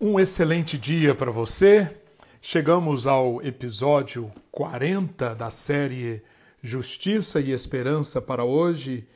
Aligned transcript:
Um 0.00 0.18
excelente 0.18 0.76
dia 0.76 1.14
para 1.14 1.30
você. 1.30 1.88
Chegamos 2.42 3.06
ao 3.06 3.40
episódio 3.40 4.30
40 4.50 5.36
da 5.36 5.52
série 5.52 6.20
Justiça 6.60 7.40
e 7.40 7.52
Esperança 7.52 8.20
para 8.20 8.44
hoje, 8.44 9.06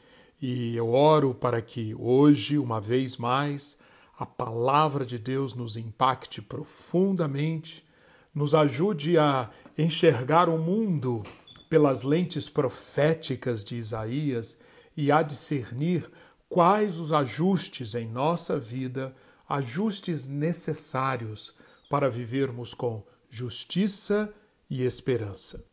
e 0.40 0.76
eu 0.76 0.90
oro 0.92 1.34
para 1.34 1.60
que 1.60 1.96
hoje, 1.98 2.58
uma 2.58 2.80
vez 2.80 3.16
mais, 3.16 3.76
a 4.16 4.24
palavra 4.24 5.04
de 5.04 5.18
Deus 5.18 5.52
nos 5.52 5.76
impacte 5.76 6.40
profundamente, 6.40 7.84
nos 8.32 8.54
ajude 8.54 9.18
a 9.18 9.50
enxergar 9.76 10.48
o 10.48 10.58
mundo 10.58 11.24
pelas 11.68 12.04
lentes 12.04 12.48
proféticas 12.48 13.64
de 13.64 13.74
Isaías 13.74 14.60
e 14.96 15.10
a 15.10 15.22
discernir 15.22 16.08
quais 16.48 17.00
os 17.00 17.12
ajustes 17.12 17.96
em 17.96 18.06
nossa 18.06 18.60
vida 18.60 19.12
ajustes 19.48 20.28
necessários 20.28 21.54
para 21.88 22.10
vivermos 22.10 22.74
com 22.74 23.04
justiça 23.30 24.32
e 24.68 24.82
esperança. 24.82 25.64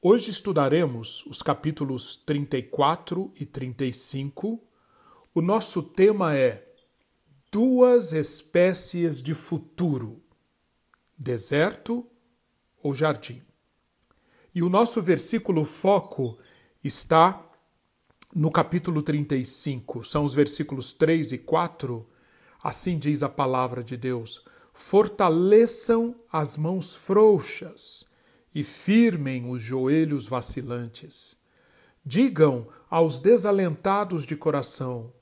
Hoje 0.00 0.30
estudaremos 0.30 1.24
os 1.26 1.40
capítulos 1.40 2.16
34 2.16 3.32
e 3.36 3.46
35. 3.46 4.60
O 5.32 5.40
nosso 5.40 5.82
tema 5.82 6.34
é 6.34 6.68
Duas 7.52 8.14
espécies 8.14 9.22
de 9.22 9.34
futuro: 9.34 10.22
deserto 11.16 12.04
ou 12.82 12.92
jardim. 12.94 13.42
E 14.54 14.62
o 14.62 14.68
nosso 14.68 15.00
versículo 15.00 15.62
foco 15.62 16.38
está 16.82 17.46
no 18.34 18.50
capítulo 18.50 19.02
35, 19.02 20.02
são 20.02 20.24
os 20.24 20.32
versículos 20.32 20.94
3 20.94 21.32
e 21.32 21.38
4 21.38 22.08
Assim 22.62 22.96
diz 22.98 23.22
a 23.22 23.28
palavra 23.28 23.82
de 23.82 23.96
Deus: 23.96 24.44
fortaleçam 24.72 26.14
as 26.30 26.56
mãos 26.56 26.94
frouxas 26.94 28.06
e 28.54 28.62
firmem 28.62 29.50
os 29.50 29.60
joelhos 29.60 30.28
vacilantes. 30.28 31.36
Digam 32.04 32.68
aos 32.88 33.18
desalentados 33.18 34.24
de 34.24 34.36
coração: 34.36 35.12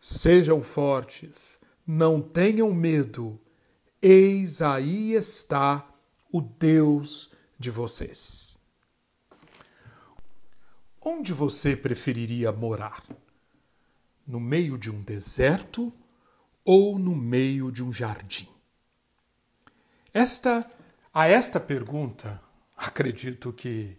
sejam 0.00 0.62
fortes, 0.62 1.58
não 1.86 2.20
tenham 2.20 2.72
medo, 2.72 3.40
eis 4.00 4.60
aí 4.60 5.14
está 5.14 5.88
o 6.32 6.40
Deus 6.40 7.30
de 7.58 7.70
vocês. 7.70 8.58
Onde 11.00 11.32
você 11.32 11.76
preferiria 11.76 12.52
morar? 12.52 13.02
No 14.26 14.38
meio 14.38 14.78
de 14.78 14.88
um 14.88 15.02
deserto 15.02 15.92
ou 16.64 16.98
no 16.98 17.14
meio 17.14 17.70
de 17.70 17.82
um 17.82 17.92
jardim? 17.92 18.48
Esta, 20.12 20.68
a 21.12 21.26
esta 21.26 21.58
pergunta, 21.58 22.40
acredito 22.76 23.52
que 23.52 23.96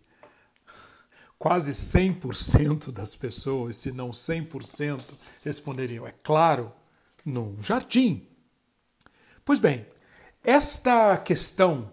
quase 1.40 1.72
100% 1.72 2.92
das 2.92 3.16
pessoas, 3.16 3.76
se 3.76 3.92
não 3.92 4.12
100%, 4.12 5.04
responderiam: 5.44 6.08
é 6.08 6.14
claro, 6.24 6.72
num 7.26 7.62
jardim. 7.62 8.28
Pois 9.44 9.60
bem, 9.60 9.86
esta 10.44 11.18
questão, 11.18 11.92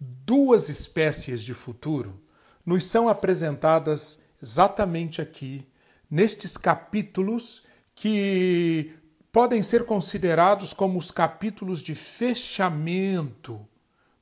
duas 0.00 0.68
espécies 0.68 1.42
de 1.42 1.54
futuro, 1.54 2.20
nos 2.64 2.84
são 2.84 3.08
apresentadas 3.08 4.22
exatamente 4.42 5.20
aqui, 5.20 5.68
nestes 6.10 6.56
capítulos 6.56 7.64
que 7.94 8.94
podem 9.32 9.62
ser 9.62 9.86
considerados 9.86 10.74
como 10.74 10.98
os 10.98 11.10
capítulos 11.10 11.82
de 11.82 11.94
fechamento, 11.94 13.58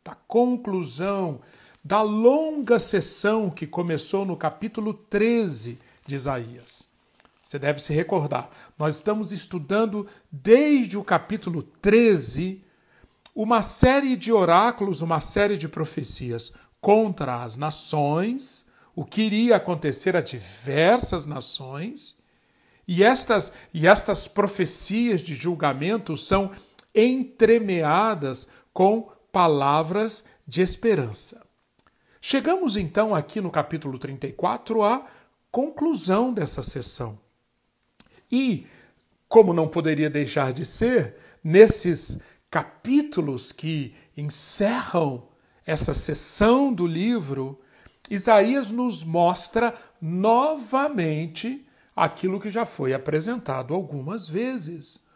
da 0.05 0.15
conclusão 0.15 1.41
da 1.83 2.01
longa 2.03 2.79
sessão 2.79 3.51
que 3.51 3.67
começou 3.67 4.25
no 4.25 4.37
capítulo 4.37 4.95
13 4.95 5.79
de 6.07 6.15
Isaías. 6.15 6.89
Você 7.43 7.59
deve 7.59 7.81
se 7.81 7.93
recordar, 7.93 8.49
nós 8.79 8.97
estamos 8.97 9.33
estudando 9.33 10.07
desde 10.31 10.97
o 10.97 11.03
capítulo 11.03 11.63
13 11.63 12.63
uma 13.35 13.63
série 13.63 14.17
de 14.17 14.33
oráculos, 14.33 15.01
uma 15.01 15.21
série 15.21 15.57
de 15.57 15.69
profecias 15.69 16.53
contra 16.81 17.43
as 17.43 17.57
nações, 17.57 18.69
o 18.95 19.05
que 19.05 19.23
iria 19.23 19.57
acontecer 19.57 20.15
a 20.15 20.21
diversas 20.21 21.27
nações 21.27 22.20
e 22.93 23.05
estas, 23.05 23.53
e 23.73 23.87
estas 23.87 24.27
profecias 24.27 25.21
de 25.21 25.33
julgamento 25.33 26.17
são 26.17 26.51
entremeadas 26.93 28.51
com 28.73 29.13
palavras 29.31 30.25
de 30.45 30.61
esperança. 30.61 31.47
Chegamos 32.21 32.77
então 32.77 33.15
aqui 33.15 33.41
no 33.41 33.49
capítulo 33.49 33.97
34 33.97 34.83
à 34.83 35.07
conclusão 35.53 36.35
dessa 36.35 36.65
sessão. 36.65 37.17
E, 38.29 38.67
como 39.29 39.55
não 39.55 39.69
poderia 39.69 40.11
deixar 40.11 40.53
de 40.53 40.65
ser, 40.65 41.15
nesses 41.45 42.19
capítulos 42.51 43.53
que 43.53 43.95
encerram 44.17 45.29
essa 45.65 45.95
sessão 45.95 46.73
do 46.73 46.89
livro, 46.89 47.61
Isaías 48.11 48.73
nos 48.73 49.05
mostra 49.05 49.73
novamente 50.03 51.65
aquilo 52.01 52.41
que 52.41 52.51
já 52.51 52.65
foi 52.65 52.95
apresentado 52.95 53.75
algumas 53.75 54.27
vezes. 54.27 55.07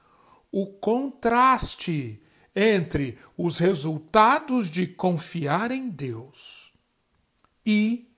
O 0.53 0.67
contraste 0.67 2.23
entre 2.55 3.19
os 3.39 3.57
resultados 3.57 4.71
de 4.71 4.87
confiar 4.87 5.71
em 5.71 5.89
Deus 5.89 6.75
e 7.65 8.15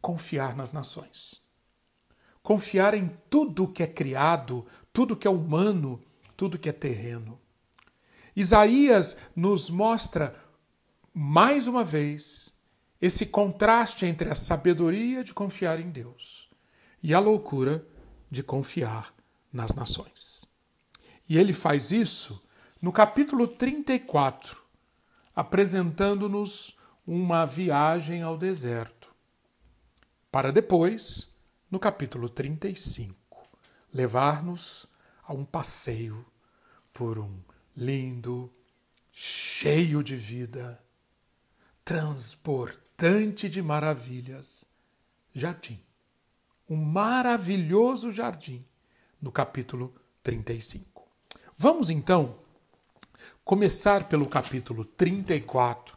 confiar 0.00 0.56
nas 0.56 0.72
nações. 0.72 1.40
Confiar 2.42 2.94
em 2.94 3.16
tudo 3.30 3.68
que 3.68 3.84
é 3.84 3.86
criado, 3.86 4.66
tudo 4.92 5.16
que 5.16 5.28
é 5.28 5.30
humano, 5.30 6.02
tudo 6.36 6.58
que 6.58 6.68
é 6.68 6.72
terreno. 6.72 7.40
Isaías 8.34 9.18
nos 9.36 9.70
mostra 9.70 10.34
mais 11.14 11.68
uma 11.68 11.84
vez 11.84 12.52
esse 13.00 13.24
contraste 13.26 14.04
entre 14.04 14.28
a 14.28 14.34
sabedoria 14.34 15.22
de 15.22 15.32
confiar 15.32 15.78
em 15.78 15.90
Deus 15.90 16.45
e 17.06 17.14
a 17.14 17.20
loucura 17.20 17.86
de 18.28 18.42
confiar 18.42 19.14
nas 19.52 19.72
nações. 19.76 20.44
E 21.28 21.38
ele 21.38 21.52
faz 21.52 21.92
isso 21.92 22.42
no 22.82 22.90
capítulo 22.90 23.46
34, 23.46 24.60
apresentando-nos 25.32 26.76
uma 27.06 27.46
viagem 27.46 28.22
ao 28.22 28.36
deserto, 28.36 29.14
para 30.32 30.50
depois, 30.50 31.32
no 31.70 31.78
capítulo 31.78 32.28
35, 32.28 33.16
levar-nos 33.94 34.88
a 35.22 35.32
um 35.32 35.44
passeio 35.44 36.26
por 36.92 37.20
um 37.20 37.38
lindo, 37.76 38.52
cheio 39.12 40.02
de 40.02 40.16
vida, 40.16 40.84
transportante 41.84 43.48
de 43.48 43.62
maravilhas 43.62 44.66
jardim 45.32 45.85
um 46.68 46.76
maravilhoso 46.76 48.10
jardim, 48.10 48.64
no 49.20 49.30
capítulo 49.30 49.94
35. 50.22 51.02
Vamos 51.56 51.90
então 51.90 52.36
começar 53.44 54.08
pelo 54.08 54.26
capítulo 54.26 54.84
34, 54.84 55.96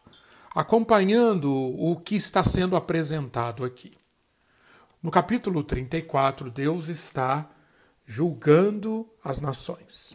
acompanhando 0.53 1.51
o 1.51 1.95
que 1.99 2.15
está 2.15 2.43
sendo 2.43 2.75
apresentado 2.75 3.65
aqui. 3.65 3.97
No 5.01 5.09
capítulo 5.09 5.63
34, 5.63 6.51
Deus 6.51 6.87
está 6.89 7.49
julgando 8.05 9.09
as 9.23 9.41
nações. 9.41 10.13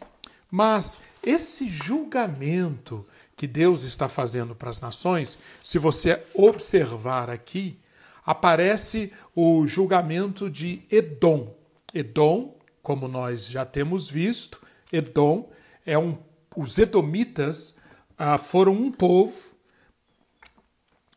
Mas 0.49 1.01
esse 1.23 1.67
julgamento 1.67 3.05
que 3.35 3.47
Deus 3.47 3.83
está 3.83 4.07
fazendo 4.07 4.55
para 4.55 4.69
as 4.69 4.79
nações, 4.79 5.37
se 5.61 5.77
você 5.77 6.23
observar 6.33 7.29
aqui, 7.29 7.79
aparece 8.25 9.13
o 9.35 9.67
julgamento 9.67 10.49
de 10.49 10.81
Edom. 10.89 11.55
Edom, 11.93 12.57
como 12.81 13.07
nós 13.07 13.47
já 13.47 13.65
temos 13.65 14.09
visto, 14.09 14.61
Edom 14.91 15.49
é 15.85 15.97
um. 15.97 16.17
Os 16.55 16.77
Edomitas 16.77 17.77
ah, 18.17 18.37
foram 18.37 18.73
um 18.73 18.91
povo 18.91 19.55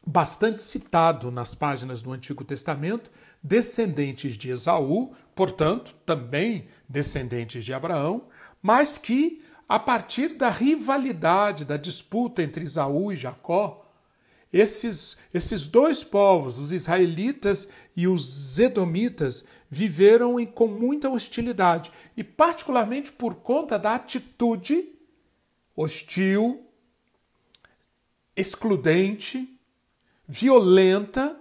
bastante 0.04 0.62
citado 0.62 1.30
nas 1.30 1.54
páginas 1.54 2.02
do 2.02 2.12
Antigo 2.12 2.42
Testamento, 2.44 3.10
descendentes 3.42 4.36
de 4.36 4.50
Esaú, 4.50 5.14
portanto, 5.34 5.94
também 6.04 6.66
descendentes 6.88 7.64
de 7.64 7.72
Abraão, 7.72 8.26
mas 8.60 8.98
que, 8.98 9.44
a 9.68 9.78
partir 9.78 10.34
da 10.34 10.48
rivalidade, 10.48 11.64
da 11.64 11.76
disputa 11.76 12.42
entre 12.42 12.64
Esaú 12.64 13.12
e 13.12 13.16
Jacó, 13.16 13.87
esses, 14.52 15.18
esses 15.32 15.68
dois 15.68 16.02
povos, 16.02 16.58
os 16.58 16.72
israelitas 16.72 17.68
e 17.94 18.08
os 18.08 18.58
edomitas, 18.58 19.44
viveram 19.70 20.40
em, 20.40 20.46
com 20.46 20.66
muita 20.66 21.10
hostilidade, 21.10 21.92
e 22.16 22.24
particularmente 22.24 23.12
por 23.12 23.36
conta 23.36 23.78
da 23.78 23.94
atitude 23.94 24.88
hostil, 25.76 26.66
excludente, 28.34 29.58
violenta, 30.26 31.38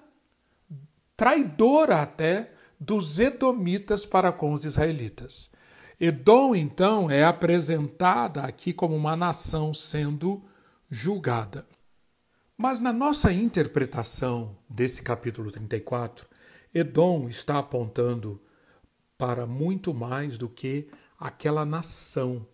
traidora 1.15 2.01
até 2.01 2.51
dos 2.79 3.19
edomitas 3.19 4.05
para 4.05 4.31
com 4.31 4.53
os 4.53 4.65
israelitas. 4.65 5.51
Edom, 5.99 6.55
então, 6.55 7.09
é 7.09 7.23
apresentada 7.23 8.43
aqui 8.43 8.71
como 8.71 8.95
uma 8.95 9.15
nação 9.15 9.73
sendo 9.73 10.43
julgada. 10.89 11.65
Mas 12.57 12.81
na 12.81 12.91
nossa 12.91 13.31
interpretação 13.31 14.57
desse 14.67 15.03
capítulo 15.03 15.51
34, 15.51 16.27
Edom 16.73 17.29
está 17.29 17.59
apontando 17.59 18.41
para 19.15 19.45
muito 19.45 19.93
mais 19.93 20.39
do 20.39 20.49
que 20.49 20.89
aquela 21.19 21.63
nação 21.63 22.47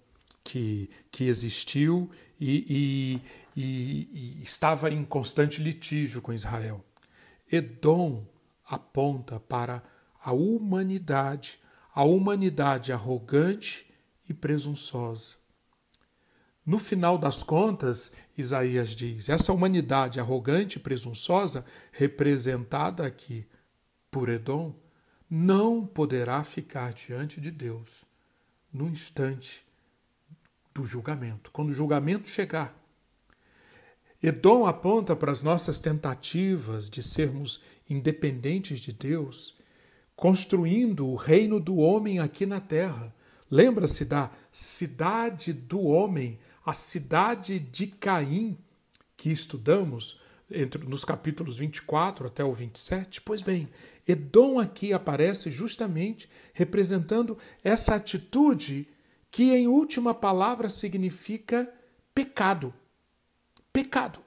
que, 0.43 0.89
que 1.09 1.23
existiu 1.23 2.11
e, 2.37 3.21
e, 3.55 3.61
e, 3.61 4.39
e 4.41 4.43
estava 4.43 4.91
em 4.91 5.05
constante 5.05 5.63
litígio 5.63 6.21
com 6.21 6.33
Israel. 6.33 6.83
Edom 7.49 8.25
aponta 8.65 9.39
para 9.39 9.81
a 10.21 10.33
humanidade, 10.33 11.59
a 11.95 12.03
humanidade 12.03 12.91
arrogante 12.91 13.89
e 14.27 14.33
presunçosa. 14.33 15.42
No 16.65 16.79
final 16.79 17.17
das 17.17 17.43
contas, 17.43 18.13
Isaías 18.37 18.89
diz: 18.89 19.29
essa 19.29 19.51
humanidade 19.51 20.19
arrogante 20.19 20.77
e 20.77 20.81
presunçosa, 20.81 21.65
representada 21.91 23.05
aqui 23.05 23.45
por 24.09 24.29
Edom, 24.29 24.73
não 25.29 25.85
poderá 25.85 26.43
ficar 26.43 26.93
diante 26.93 27.41
de 27.41 27.51
Deus 27.51 28.05
no 28.71 28.87
instante 28.87 29.65
do 30.73 30.85
julgamento, 30.85 31.51
quando 31.51 31.69
o 31.69 31.73
julgamento 31.73 32.27
chegar. 32.27 32.79
Edom 34.21 34.65
aponta 34.65 35.15
para 35.15 35.31
as 35.31 35.43
nossas 35.43 35.79
tentativas 35.81 36.89
de 36.89 37.03
sermos 37.03 37.61
independentes 37.89 38.79
de 38.79 38.93
Deus, 38.93 39.55
construindo 40.15 41.07
o 41.07 41.15
reino 41.15 41.59
do 41.59 41.75
homem 41.75 42.19
aqui 42.19 42.45
na 42.45 42.61
terra. 42.61 43.13
Lembra-se 43.51 44.05
da 44.05 44.31
cidade 44.51 45.51
do 45.51 45.81
homem, 45.81 46.39
a 46.65 46.73
cidade 46.73 47.59
de 47.59 47.87
Caim, 47.87 48.57
que 49.17 49.31
estudamos 49.31 50.19
entre, 50.49 50.83
nos 50.85 51.03
capítulos 51.03 51.57
24 51.57 52.27
até 52.27 52.43
o 52.43 52.53
27? 52.53 53.21
Pois 53.21 53.41
bem, 53.41 53.69
Edom 54.07 54.59
aqui 54.59 54.93
aparece 54.93 55.49
justamente 55.49 56.29
representando 56.53 57.37
essa 57.63 57.95
atitude 57.95 58.87
que, 59.31 59.51
em 59.51 59.67
última 59.67 60.13
palavra, 60.13 60.69
significa 60.69 61.71
pecado. 62.13 62.73
Pecado. 63.71 64.19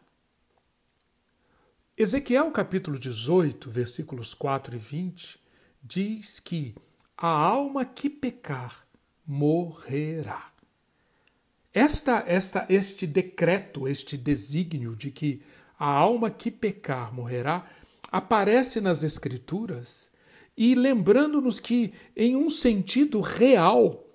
Ezequiel 1.97 2.51
capítulo 2.51 2.99
18, 2.99 3.71
versículos 3.71 4.35
4 4.35 4.77
e 4.77 4.79
20, 4.79 5.41
diz 5.83 6.41
que 6.41 6.75
a 7.17 7.29
alma 7.29 7.85
que 7.85 8.11
pecar 8.11 8.87
morrerá. 9.25 10.56
Esta, 11.77 12.25
esta, 12.27 12.65
este 12.71 13.07
decreto, 13.07 13.87
este 13.87 14.17
desígnio 14.17 14.97
de 14.97 15.11
que 15.11 15.43
a 15.79 15.85
alma 15.87 16.31
que 16.31 16.51
pecar 16.51 17.13
morrerá, 17.13 17.71
aparece 18.11 18.81
nas 18.81 19.03
Escrituras 19.03 20.11
e 20.57 20.75
lembrando-nos 20.75 21.61
que, 21.61 21.93
em 22.17 22.35
um 22.35 22.49
sentido 22.49 23.21
real, 23.21 24.07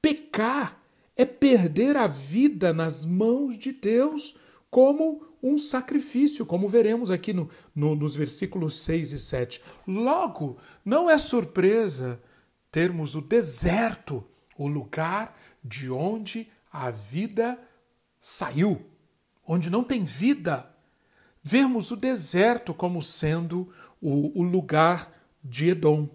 pecar 0.00 0.80
é 1.16 1.24
perder 1.24 1.96
a 1.96 2.06
vida 2.06 2.72
nas 2.72 3.04
mãos 3.04 3.58
de 3.58 3.72
Deus 3.72 4.36
como 4.70 5.26
um 5.42 5.58
sacrifício, 5.58 6.46
como 6.46 6.68
veremos 6.68 7.10
aqui 7.10 7.32
no, 7.32 7.50
no, 7.74 7.96
nos 7.96 8.14
versículos 8.14 8.78
6 8.82 9.10
e 9.10 9.18
7. 9.18 9.60
Logo, 9.88 10.56
não 10.84 11.10
é 11.10 11.18
surpresa 11.18 12.22
termos 12.70 13.16
o 13.16 13.20
deserto, 13.20 14.24
o 14.56 14.68
lugar 14.68 15.36
de 15.64 15.90
onde 15.90 16.48
a 16.84 16.90
vida 16.90 17.58
saiu, 18.20 18.84
onde 19.46 19.70
não 19.70 19.82
tem 19.82 20.04
vida 20.04 20.70
vermos 21.42 21.90
o 21.90 21.96
deserto 21.96 22.74
como 22.74 23.02
sendo 23.02 23.72
o, 24.00 24.40
o 24.40 24.42
lugar 24.42 25.10
de 25.42 25.70
Edom. 25.70 26.08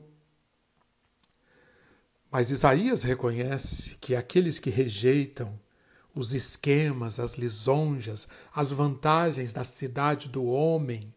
Mas 2.29 2.51
Isaías 2.51 3.01
reconhece 3.01 3.95
que 3.95 4.15
aqueles 4.15 4.59
que 4.59 4.69
rejeitam 4.69 5.59
os 6.13 6.33
esquemas, 6.33 7.19
as 7.19 7.35
lisonjas, 7.35 8.27
as 8.53 8.71
vantagens 8.71 9.53
da 9.53 9.63
cidade 9.63 10.29
do 10.29 10.45
homem, 10.45 11.13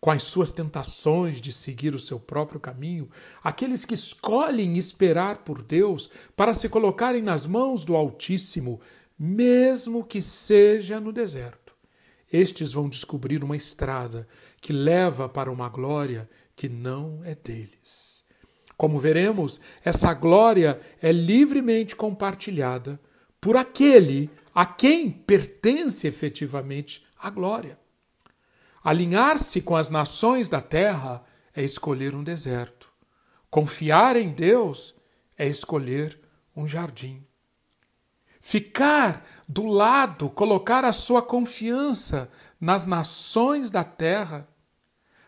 com 0.00 0.10
as 0.10 0.22
suas 0.22 0.52
tentações 0.52 1.40
de 1.40 1.52
seguir 1.52 1.94
o 1.94 1.98
seu 1.98 2.20
próprio 2.20 2.60
caminho, 2.60 3.10
aqueles 3.42 3.84
que 3.84 3.94
escolhem 3.94 4.76
esperar 4.76 5.38
por 5.38 5.62
Deus 5.62 6.08
para 6.36 6.54
se 6.54 6.68
colocarem 6.68 7.22
nas 7.22 7.46
mãos 7.46 7.84
do 7.84 7.96
Altíssimo, 7.96 8.80
mesmo 9.18 10.04
que 10.04 10.22
seja 10.22 11.00
no 11.00 11.12
deserto 11.12 11.68
estes 12.32 12.72
vão 12.72 12.88
descobrir 12.88 13.42
uma 13.42 13.56
estrada 13.56 14.28
que 14.60 14.72
leva 14.72 15.28
para 15.28 15.50
uma 15.50 15.68
glória 15.68 16.28
que 16.54 16.68
não 16.68 17.20
é 17.24 17.34
deles. 17.34 18.24
Como 18.76 19.00
veremos, 19.00 19.60
essa 19.84 20.12
glória 20.14 20.80
é 21.00 21.10
livremente 21.10 21.96
compartilhada 21.96 23.00
por 23.40 23.56
aquele 23.56 24.30
a 24.54 24.66
quem 24.66 25.10
pertence 25.10 26.06
efetivamente 26.06 27.04
a 27.18 27.30
glória. 27.30 27.78
Alinhar-se 28.88 29.60
com 29.60 29.76
as 29.76 29.90
nações 29.90 30.48
da 30.48 30.62
terra 30.62 31.22
é 31.54 31.62
escolher 31.62 32.14
um 32.14 32.24
deserto. 32.24 32.90
Confiar 33.50 34.16
em 34.16 34.30
Deus 34.32 34.94
é 35.36 35.46
escolher 35.46 36.18
um 36.56 36.66
jardim. 36.66 37.22
Ficar 38.40 39.26
do 39.46 39.66
lado, 39.66 40.30
colocar 40.30 40.86
a 40.86 40.92
sua 40.94 41.20
confiança 41.20 42.32
nas 42.58 42.86
nações 42.86 43.70
da 43.70 43.84
terra, 43.84 44.48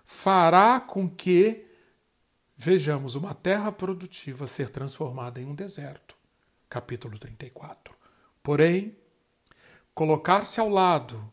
fará 0.07 0.81
com 0.81 1.07
que 1.07 1.67
vejamos 2.57 3.15
uma 3.15 3.35
terra 3.35 3.71
produtiva 3.71 4.47
ser 4.47 4.71
transformada 4.71 5.39
em 5.39 5.45
um 5.45 5.55
deserto. 5.55 6.17
Capítulo 6.67 7.19
34. 7.19 7.95
Porém, 8.43 8.97
colocar-se 9.95 10.59
ao 10.59 10.71
lado, 10.71 11.31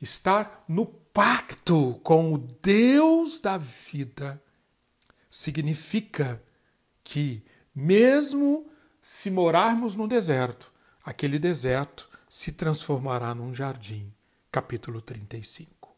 estar 0.00 0.64
no 0.66 1.04
pacto 1.16 1.98
com 2.02 2.34
o 2.34 2.36
Deus 2.36 3.40
da 3.40 3.56
vida, 3.56 4.38
significa 5.30 6.42
que, 7.02 7.42
mesmo 7.74 8.70
se 9.00 9.30
morarmos 9.30 9.94
no 9.94 10.06
deserto, 10.06 10.70
aquele 11.02 11.38
deserto 11.38 12.06
se 12.28 12.52
transformará 12.52 13.34
num 13.34 13.54
jardim. 13.54 14.12
Capítulo 14.52 15.00
35. 15.00 15.96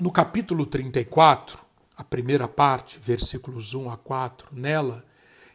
No 0.00 0.10
capítulo 0.10 0.64
34, 0.64 1.62
a 1.98 2.04
primeira 2.04 2.48
parte, 2.48 2.98
versículos 2.98 3.74
1 3.74 3.90
a 3.90 3.98
4, 3.98 4.48
nela, 4.50 5.04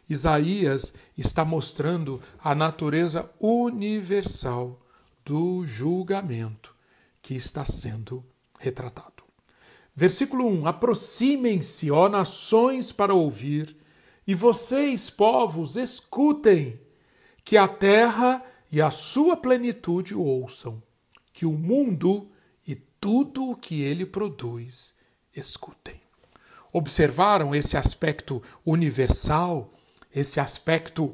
Isaías 0.08 0.94
está 1.18 1.44
mostrando 1.44 2.22
a 2.38 2.54
natureza 2.54 3.28
universal 3.40 4.80
do 5.24 5.66
julgamento 5.66 6.78
que 7.22 7.34
está 7.34 7.64
sendo 7.64 8.24
retratado. 8.58 9.24
Versículo 9.94 10.46
1: 10.46 10.66
Aproximem-se, 10.66 11.90
ó 11.90 12.08
nações, 12.08 12.92
para 12.92 13.14
ouvir, 13.14 13.76
e 14.26 14.34
vocês, 14.34 15.10
povos, 15.10 15.76
escutem 15.76 16.80
que 17.44 17.56
a 17.56 17.66
terra 17.66 18.44
e 18.70 18.80
a 18.80 18.90
sua 18.90 19.36
plenitude 19.36 20.14
ouçam, 20.14 20.82
que 21.32 21.44
o 21.44 21.52
mundo 21.52 22.30
e 22.66 22.76
tudo 22.76 23.50
o 23.50 23.56
que 23.56 23.82
ele 23.82 24.06
produz 24.06 24.94
escutem. 25.34 26.00
Observaram 26.72 27.54
esse 27.54 27.76
aspecto 27.76 28.40
universal, 28.64 29.72
esse 30.14 30.38
aspecto 30.38 31.12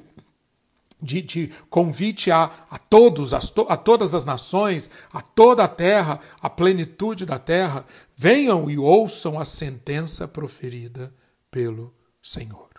de, 1.00 1.21
de 1.21 1.53
convite 1.69 2.31
a, 2.31 2.50
a 2.71 2.79
todos, 2.79 3.35
a, 3.35 3.38
a 3.69 3.76
todas 3.76 4.15
as 4.15 4.25
nações, 4.25 4.91
a 5.12 5.21
toda 5.21 5.65
a 5.65 5.69
terra, 5.69 6.21
a 6.41 6.49
plenitude 6.49 7.26
da 7.26 7.38
terra, 7.38 7.85
venham 8.17 8.71
e 8.71 8.79
ouçam 8.79 9.38
a 9.38 9.45
sentença 9.45 10.26
proferida 10.26 11.12
pelo 11.50 11.95
Senhor. 12.23 12.71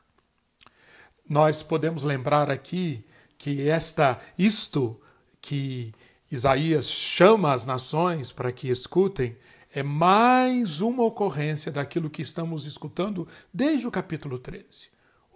Nós 1.30 1.62
podemos 1.62 2.04
lembrar 2.04 2.50
aqui 2.50 3.06
que 3.38 3.70
esta 3.70 4.20
isto 4.38 5.00
que 5.42 5.94
Isaías 6.32 6.90
chama 6.90 7.54
as 7.54 7.66
nações 7.66 8.32
para 8.32 8.52
que 8.52 8.70
escutem, 8.70 9.38
é 9.74 9.84
mais 9.84 10.82
uma 10.82 11.04
ocorrência 11.04 11.72
daquilo 11.72 12.10
que 12.10 12.22
estamos 12.22 12.66
escutando 12.66 13.28
desde 13.54 13.88
o 13.88 13.92
capítulo 13.92 14.40
13 14.40 14.90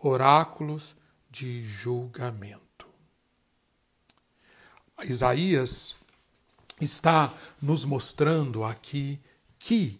oráculos 0.04 0.96
de 1.30 1.64
julgamento. 1.64 2.71
Isaías 5.04 5.96
está 6.80 7.34
nos 7.62 7.86
mostrando 7.86 8.64
aqui 8.64 9.20
que 9.60 10.00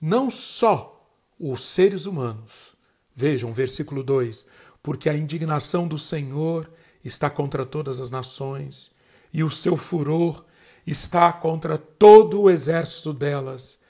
não 0.00 0.30
só 0.30 1.10
os 1.38 1.62
seres 1.64 2.06
humanos, 2.06 2.76
vejam, 3.14 3.52
versículo 3.52 4.02
2: 4.02 4.46
porque 4.82 5.08
a 5.08 5.14
indignação 5.14 5.86
do 5.86 5.98
Senhor 5.98 6.70
está 7.04 7.28
contra 7.30 7.64
todas 7.66 8.00
as 8.00 8.10
nações, 8.10 8.92
e 9.32 9.42
o 9.42 9.50
seu 9.50 9.76
furor 9.76 10.44
está 10.86 11.32
contra 11.32 11.78
todo 11.78 12.42
o 12.42 12.50
exército 12.50 13.12
delas. 13.12 13.80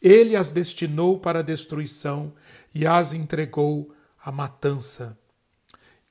Ele 0.00 0.36
as 0.36 0.52
destinou 0.52 1.18
para 1.18 1.38
a 1.40 1.42
destruição 1.42 2.32
e 2.74 2.86
as 2.86 3.12
entregou 3.12 3.94
à 4.22 4.30
matança. 4.32 5.16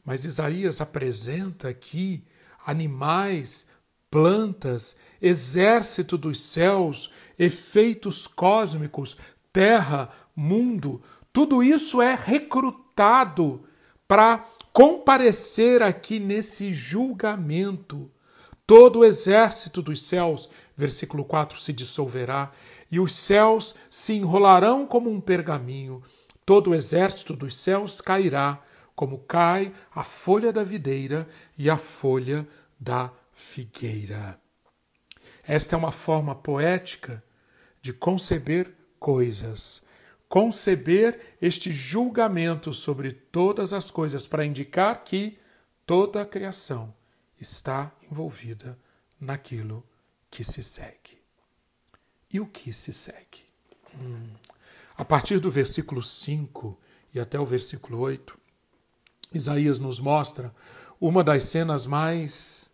Mas 0.03 0.25
Isaías 0.25 0.81
apresenta 0.81 1.69
aqui 1.69 2.23
animais, 2.65 3.67
plantas, 4.11 4.97
exército 5.21 6.17
dos 6.17 6.41
céus, 6.41 7.09
efeitos 7.39 8.27
cósmicos, 8.27 9.17
terra, 9.53 10.09
mundo, 10.35 11.01
tudo 11.31 11.63
isso 11.63 12.01
é 12.01 12.13
recrutado 12.13 13.63
para 14.05 14.45
comparecer 14.73 15.81
aqui 15.81 16.19
nesse 16.19 16.73
julgamento. 16.73 18.11
Todo 18.67 18.99
o 18.99 19.05
exército 19.05 19.81
dos 19.81 20.01
céus, 20.01 20.49
versículo 20.75 21.23
4, 21.23 21.57
se 21.57 21.71
dissolverá, 21.71 22.51
e 22.91 22.99
os 22.99 23.13
céus 23.13 23.75
se 23.89 24.13
enrolarão 24.13 24.85
como 24.85 25.09
um 25.09 25.21
pergaminho. 25.21 26.03
Todo 26.45 26.71
o 26.71 26.75
exército 26.75 27.33
dos 27.33 27.55
céus 27.55 28.01
cairá, 28.01 28.61
como 28.93 29.19
cai 29.19 29.73
a 29.95 30.03
folha 30.03 30.51
da 30.51 30.63
videira 30.63 31.27
e 31.57 31.69
a 31.69 31.77
folha 31.77 32.45
da 32.77 33.09
figueira. 33.41 34.39
Esta 35.43 35.75
é 35.75 35.77
uma 35.77 35.91
forma 35.91 36.35
poética 36.35 37.23
de 37.81 37.91
conceber 37.91 38.71
coisas, 38.99 39.81
conceber 40.29 41.35
este 41.41 41.73
julgamento 41.73 42.71
sobre 42.71 43.11
todas 43.11 43.73
as 43.73 43.89
coisas 43.89 44.27
para 44.27 44.45
indicar 44.45 45.03
que 45.03 45.39
toda 45.85 46.21
a 46.21 46.25
criação 46.25 46.93
está 47.39 47.91
envolvida 48.09 48.77
naquilo 49.19 49.83
que 50.29 50.43
se 50.43 50.63
segue. 50.63 51.19
E 52.31 52.39
o 52.39 52.45
que 52.45 52.71
se 52.71 52.93
segue? 52.93 53.43
Hum. 53.99 54.29
A 54.95 55.03
partir 55.03 55.39
do 55.39 55.51
versículo 55.51 56.01
5 56.01 56.79
e 57.13 57.19
até 57.19 57.39
o 57.39 57.45
versículo 57.45 57.99
8, 57.99 58.39
Isaías 59.33 59.79
nos 59.79 59.99
mostra 59.99 60.53
uma 60.99 61.23
das 61.23 61.43
cenas 61.43 61.85
mais 61.87 62.70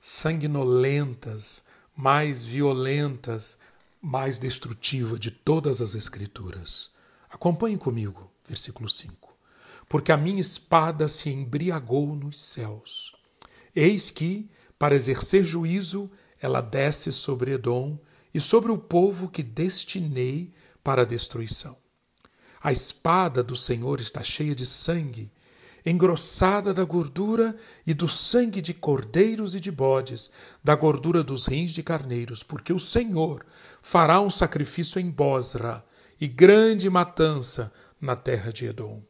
sanguinolentas, 0.00 1.62
mais 1.94 2.42
violentas, 2.42 3.58
mais 4.00 4.38
destrutiva 4.38 5.18
de 5.18 5.30
todas 5.30 5.82
as 5.82 5.94
Escrituras. 5.94 6.90
Acompanhe 7.28 7.76
comigo, 7.76 8.30
versículo 8.48 8.88
5. 8.88 9.36
Porque 9.88 10.10
a 10.10 10.16
minha 10.16 10.40
espada 10.40 11.06
se 11.06 11.28
embriagou 11.28 12.16
nos 12.16 12.38
céus. 12.38 13.14
Eis 13.76 14.10
que, 14.10 14.50
para 14.78 14.94
exercer 14.94 15.44
juízo, 15.44 16.10
ela 16.40 16.60
desce 16.60 17.12
sobre 17.12 17.52
Edom 17.52 17.98
e 18.32 18.40
sobre 18.40 18.72
o 18.72 18.78
povo 18.78 19.28
que 19.28 19.42
destinei 19.42 20.52
para 20.82 21.02
a 21.02 21.04
destruição. 21.04 21.76
A 22.62 22.72
espada 22.72 23.42
do 23.42 23.56
Senhor 23.56 24.00
está 24.00 24.22
cheia 24.22 24.54
de 24.54 24.64
sangue, 24.64 25.30
engrossada 25.84 26.74
da 26.74 26.84
gordura 26.84 27.56
e 27.86 27.94
do 27.94 28.08
sangue 28.08 28.60
de 28.60 28.74
cordeiros 28.74 29.54
e 29.54 29.60
de 29.60 29.70
bodes, 29.70 30.30
da 30.62 30.74
gordura 30.74 31.22
dos 31.22 31.46
rins 31.46 31.72
de 31.72 31.82
carneiros, 31.82 32.42
porque 32.42 32.72
o 32.72 32.78
Senhor 32.78 33.44
fará 33.80 34.20
um 34.20 34.30
sacrifício 34.30 35.00
em 35.00 35.10
Bosra 35.10 35.84
e 36.20 36.26
grande 36.28 36.90
matança 36.90 37.72
na 38.00 38.14
terra 38.14 38.52
de 38.52 38.66
Edom. 38.66 39.02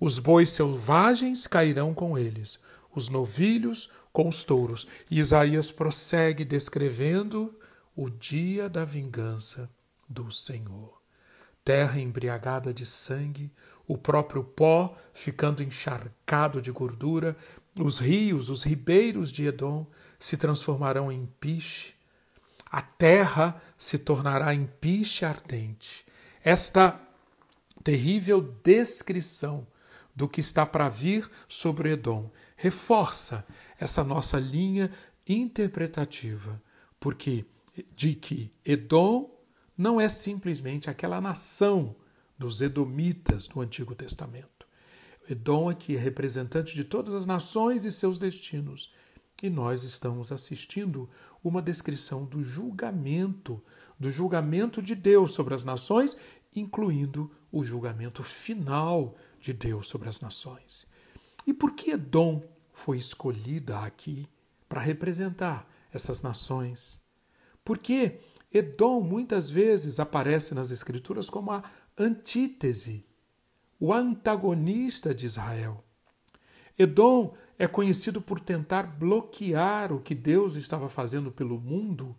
Os 0.00 0.18
bois 0.18 0.50
selvagens 0.50 1.46
cairão 1.46 1.92
com 1.92 2.16
eles, 2.16 2.60
os 2.94 3.08
novilhos 3.08 3.90
com 4.12 4.28
os 4.28 4.44
touros. 4.44 4.86
E 5.10 5.18
Isaías 5.18 5.70
prossegue 5.70 6.44
descrevendo 6.44 7.56
o 7.94 8.08
dia 8.08 8.68
da 8.68 8.84
vingança 8.84 9.70
do 10.08 10.30
Senhor. 10.30 10.97
Terra 11.68 12.00
embriagada 12.00 12.72
de 12.72 12.86
sangue, 12.86 13.52
o 13.86 13.98
próprio 13.98 14.42
pó 14.42 14.96
ficando 15.12 15.62
encharcado 15.62 16.62
de 16.62 16.70
gordura, 16.72 17.36
os 17.78 17.98
rios, 17.98 18.48
os 18.48 18.62
ribeiros 18.62 19.30
de 19.30 19.44
Edom 19.44 19.86
se 20.18 20.38
transformarão 20.38 21.12
em 21.12 21.26
piche, 21.38 21.92
a 22.70 22.80
terra 22.80 23.62
se 23.76 23.98
tornará 23.98 24.54
em 24.54 24.64
piche 24.64 25.26
ardente. 25.26 26.06
Esta 26.42 26.98
terrível 27.84 28.40
descrição 28.64 29.66
do 30.16 30.26
que 30.26 30.40
está 30.40 30.64
para 30.64 30.88
vir 30.88 31.30
sobre 31.46 31.92
Edom 31.92 32.30
reforça 32.56 33.46
essa 33.78 34.02
nossa 34.02 34.40
linha 34.40 34.90
interpretativa, 35.28 36.62
porque 36.98 37.44
de 37.94 38.14
que 38.14 38.50
Edom 38.64 39.37
não 39.78 40.00
é 40.00 40.08
simplesmente 40.08 40.90
aquela 40.90 41.20
nação 41.20 41.94
dos 42.36 42.60
Edomitas 42.60 43.46
do 43.46 43.60
Antigo 43.60 43.94
Testamento. 43.94 44.66
Edom 45.30 45.68
aqui 45.68 45.94
é 45.94 45.98
representante 45.98 46.74
de 46.74 46.82
todas 46.82 47.14
as 47.14 47.26
nações 47.26 47.84
e 47.84 47.92
seus 47.92 48.18
destinos. 48.18 48.92
E 49.40 49.48
nós 49.48 49.84
estamos 49.84 50.32
assistindo 50.32 51.08
uma 51.44 51.62
descrição 51.62 52.24
do 52.24 52.42
julgamento, 52.42 53.62
do 53.98 54.10
julgamento 54.10 54.82
de 54.82 54.96
Deus 54.96 55.30
sobre 55.30 55.54
as 55.54 55.64
nações, 55.64 56.16
incluindo 56.56 57.30
o 57.52 57.62
julgamento 57.62 58.24
final 58.24 59.16
de 59.40 59.52
Deus 59.52 59.86
sobre 59.86 60.08
as 60.08 60.20
nações. 60.20 60.86
E 61.46 61.54
por 61.54 61.72
que 61.72 61.92
Edom 61.92 62.42
foi 62.72 62.96
escolhida 62.96 63.78
aqui 63.80 64.26
para 64.68 64.80
representar 64.80 65.68
essas 65.92 66.22
nações? 66.22 67.00
Porque 67.64 68.18
Edom 68.52 69.00
muitas 69.00 69.50
vezes 69.50 70.00
aparece 70.00 70.54
nas 70.54 70.70
Escrituras 70.70 71.28
como 71.28 71.52
a 71.52 71.62
antítese, 71.98 73.04
o 73.78 73.92
antagonista 73.92 75.14
de 75.14 75.26
Israel. 75.26 75.84
Edom 76.78 77.34
é 77.58 77.66
conhecido 77.66 78.22
por 78.22 78.40
tentar 78.40 78.84
bloquear 78.84 79.92
o 79.92 80.00
que 80.00 80.14
Deus 80.14 80.54
estava 80.54 80.88
fazendo 80.88 81.30
pelo 81.30 81.60
mundo 81.60 82.16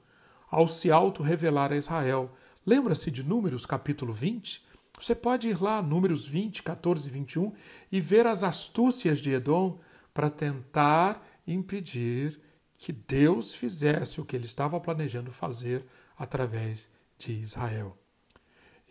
ao 0.49 0.67
se 0.67 0.91
auto-revelar 0.91 1.71
a 1.71 1.77
Israel. 1.77 2.31
Lembra-se 2.65 3.09
de 3.09 3.23
Números 3.23 3.65
capítulo 3.65 4.13
20? 4.13 4.63
Você 4.99 5.15
pode 5.15 5.47
ir 5.47 5.61
lá, 5.61 5.81
Números 5.81 6.27
20, 6.27 6.61
14 6.61 7.07
e 7.07 7.11
21, 7.11 7.53
e 7.91 8.01
ver 8.01 8.27
as 8.27 8.43
astúcias 8.43 9.19
de 9.19 9.31
Edom 9.31 9.79
para 10.13 10.29
tentar 10.29 11.25
impedir 11.47 12.39
que 12.77 12.91
Deus 12.91 13.55
fizesse 13.55 14.19
o 14.19 14.25
que 14.25 14.35
ele 14.35 14.45
estava 14.45 14.79
planejando 14.79 15.31
fazer 15.31 15.85
através 16.19 16.89
de 17.17 17.31
Israel. 17.31 17.97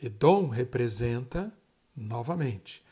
Edom 0.03 0.49
representa, 0.49 1.53
novamente, 1.95 2.83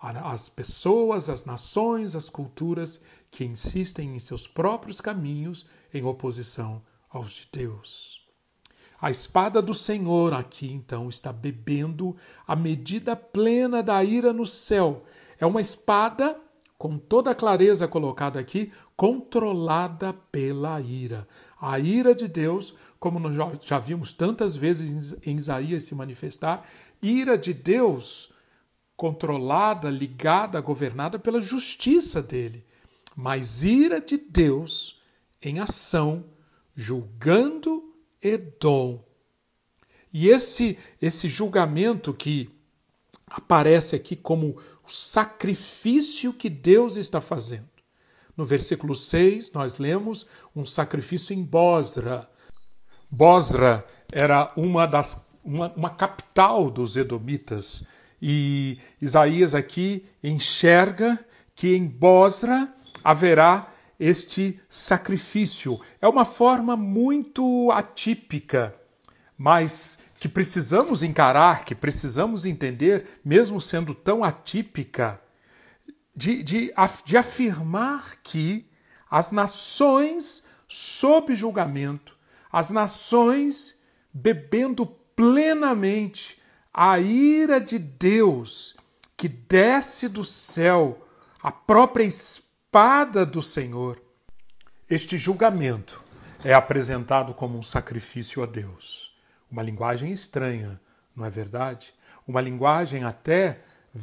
as 0.00 0.48
pessoas, 0.48 1.30
as 1.30 1.44
nações, 1.44 2.14
as 2.14 2.28
culturas 2.28 3.02
que 3.30 3.44
insistem 3.44 4.14
em 4.14 4.18
seus 4.18 4.46
próprios 4.46 5.00
caminhos 5.00 5.66
em 5.92 6.04
oposição 6.04 6.82
aos 7.10 7.32
de 7.32 7.48
Deus. 7.50 8.26
A 9.00 9.10
espada 9.10 9.60
do 9.60 9.74
Senhor 9.74 10.32
aqui 10.32 10.72
então 10.72 11.08
está 11.08 11.32
bebendo 11.32 12.16
a 12.46 12.56
medida 12.56 13.14
plena 13.14 13.82
da 13.82 14.02
ira 14.02 14.32
no 14.32 14.46
céu. 14.46 15.04
É 15.38 15.44
uma 15.44 15.60
espada, 15.60 16.38
com 16.78 16.98
toda 16.98 17.30
a 17.30 17.34
clareza 17.34 17.86
colocada 17.86 18.40
aqui, 18.40 18.72
controlada 18.96 20.12
pela 20.12 20.80
ira. 20.80 21.28
A 21.60 21.78
ira 21.78 22.14
de 22.14 22.26
Deus 22.26 22.74
como 22.98 23.18
nós 23.18 23.36
já 23.62 23.78
vimos 23.78 24.12
tantas 24.12 24.56
vezes 24.56 25.16
em 25.26 25.36
Isaías 25.36 25.84
se 25.84 25.94
manifestar, 25.94 26.68
ira 27.02 27.36
de 27.36 27.52
Deus 27.52 28.32
controlada, 28.96 29.90
ligada, 29.90 30.60
governada 30.60 31.18
pela 31.18 31.40
justiça 31.40 32.22
dele, 32.22 32.64
mas 33.14 33.62
ira 33.62 34.00
de 34.00 34.16
Deus 34.16 35.00
em 35.42 35.60
ação, 35.60 36.24
julgando 36.74 37.94
Edom. 38.22 39.04
E 40.12 40.28
esse 40.28 40.78
esse 41.00 41.28
julgamento 41.28 42.14
que 42.14 42.50
aparece 43.26 43.94
aqui 43.94 44.16
como 44.16 44.56
o 44.86 44.90
sacrifício 44.90 46.32
que 46.32 46.48
Deus 46.48 46.96
está 46.96 47.20
fazendo 47.20 47.68
No 48.36 48.44
versículo 48.44 48.94
6, 48.94 49.52
nós 49.52 49.78
lemos 49.78 50.26
um 50.54 50.64
sacrifício 50.64 51.34
em 51.34 51.42
Bosra. 51.42 52.30
Bosra 53.10 53.84
era 54.12 54.48
uma 54.56 54.86
das 54.86 55.26
uma, 55.46 55.72
uma 55.76 55.90
capital 55.90 56.68
dos 56.70 56.96
edomitas. 56.96 57.84
E 58.20 58.78
Isaías 59.00 59.54
aqui 59.54 60.04
enxerga 60.22 61.18
que 61.54 61.76
em 61.76 61.86
Bosra 61.86 62.68
haverá 63.04 63.72
este 63.98 64.60
sacrifício. 64.68 65.80
É 66.02 66.08
uma 66.08 66.24
forma 66.24 66.76
muito 66.76 67.70
atípica, 67.72 68.74
mas 69.38 70.00
que 70.18 70.28
precisamos 70.28 71.02
encarar, 71.02 71.64
que 71.64 71.74
precisamos 71.74 72.44
entender, 72.44 73.20
mesmo 73.24 73.60
sendo 73.60 73.94
tão 73.94 74.24
atípica, 74.24 75.20
de, 76.14 76.42
de, 76.42 76.72
de 77.04 77.16
afirmar 77.16 78.16
que 78.22 78.66
as 79.10 79.30
nações 79.30 80.44
sob 80.66 81.34
julgamento, 81.36 82.15
as 82.56 82.70
nações 82.70 83.80
bebendo 84.10 84.86
plenamente 84.86 86.40
a 86.72 86.98
ira 86.98 87.60
de 87.60 87.78
Deus 87.78 88.74
que 89.14 89.28
desce 89.28 90.08
do 90.08 90.24
céu, 90.24 91.02
a 91.42 91.52
própria 91.52 92.04
espada 92.04 93.26
do 93.26 93.42
Senhor. 93.42 94.02
Este 94.88 95.18
julgamento 95.18 96.02
é 96.42 96.54
apresentado 96.54 97.34
como 97.34 97.58
um 97.58 97.62
sacrifício 97.62 98.42
a 98.42 98.46
Deus. 98.46 99.14
Uma 99.50 99.62
linguagem 99.62 100.10
estranha, 100.10 100.80
não 101.14 101.26
é 101.26 101.30
verdade? 101.30 101.92
Uma 102.26 102.40
linguagem 102.40 103.04
até, 103.04 103.60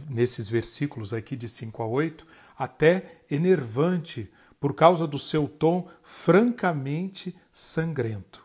nesses 0.07 0.47
versículos 0.47 1.11
aqui 1.11 1.35
de 1.35 1.49
5 1.49 1.81
a 1.81 1.87
8, 1.87 2.27
até 2.55 3.23
enervante, 3.31 4.31
por 4.59 4.75
causa 4.75 5.07
do 5.07 5.17
seu 5.17 5.47
tom 5.47 5.89
francamente 6.03 7.35
sangrento. 7.51 8.42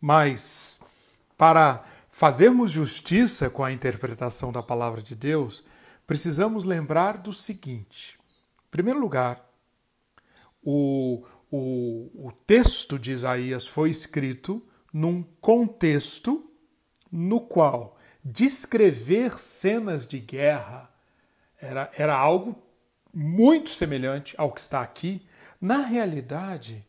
Mas, 0.00 0.78
para 1.36 1.84
fazermos 2.08 2.70
justiça 2.70 3.50
com 3.50 3.62
a 3.62 3.72
interpretação 3.72 4.50
da 4.50 4.62
palavra 4.62 5.02
de 5.02 5.14
Deus, 5.14 5.62
precisamos 6.06 6.64
lembrar 6.64 7.18
do 7.18 7.32
seguinte: 7.32 8.18
em 8.66 8.70
primeiro 8.70 8.98
lugar, 8.98 9.44
o, 10.62 11.24
o, 11.50 12.28
o 12.28 12.32
texto 12.46 12.98
de 12.98 13.12
Isaías 13.12 13.66
foi 13.66 13.90
escrito 13.90 14.66
num 14.92 15.22
contexto 15.40 16.50
no 17.10 17.40
qual 17.40 17.98
descrever 18.24 19.38
cenas 19.38 20.06
de 20.06 20.18
guerra 20.18 20.90
era, 21.60 21.90
era 21.96 22.16
algo 22.16 22.60
muito 23.12 23.70
semelhante 23.70 24.34
ao 24.38 24.52
que 24.52 24.60
está 24.60 24.80
aqui. 24.80 25.26
Na 25.60 25.78
realidade, 25.78 26.86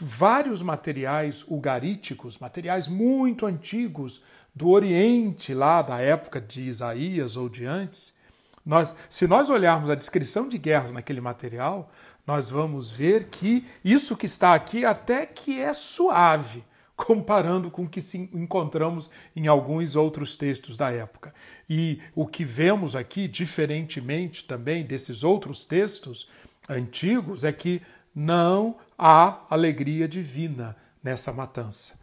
vários 0.00 0.62
materiais 0.62 1.44
ugaríticos, 1.46 2.38
materiais 2.38 2.88
muito 2.88 3.46
antigos 3.46 4.22
do 4.54 4.68
Oriente, 4.68 5.52
lá 5.52 5.82
da 5.82 6.00
época 6.00 6.40
de 6.40 6.62
Isaías 6.62 7.36
ou 7.36 7.48
de 7.48 7.66
antes, 7.66 8.16
nós, 8.64 8.96
se 9.08 9.28
nós 9.28 9.48
olharmos 9.48 9.90
a 9.90 9.94
descrição 9.94 10.48
de 10.48 10.58
guerras 10.58 10.90
naquele 10.90 11.20
material, 11.20 11.92
nós 12.26 12.50
vamos 12.50 12.90
ver 12.90 13.26
que 13.26 13.64
isso 13.84 14.16
que 14.16 14.26
está 14.26 14.54
aqui 14.54 14.84
até 14.84 15.24
que 15.24 15.60
é 15.60 15.72
suave, 15.72 16.64
comparando 16.96 17.70
com 17.70 17.84
o 17.84 17.88
que 17.88 18.00
encontramos 18.32 19.08
em 19.36 19.46
alguns 19.46 19.94
outros 19.94 20.34
textos 20.34 20.76
da 20.76 20.90
época. 20.90 21.32
E 21.68 22.00
o 22.14 22.26
que 22.26 22.44
vemos 22.44 22.96
aqui, 22.96 23.28
diferentemente 23.28 24.44
também 24.44 24.84
desses 24.84 25.22
outros 25.22 25.64
textos 25.64 26.28
antigos, 26.68 27.44
é 27.44 27.52
que 27.52 27.80
não 28.16 28.78
há 28.96 29.44
alegria 29.50 30.08
divina 30.08 30.74
nessa 31.02 31.34
matança. 31.34 32.00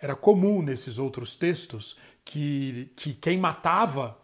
Era 0.00 0.16
comum 0.16 0.60
nesses 0.60 0.98
outros 0.98 1.36
textos 1.36 1.96
que, 2.24 2.90
que 2.96 3.14
quem 3.14 3.38
matava 3.38 4.18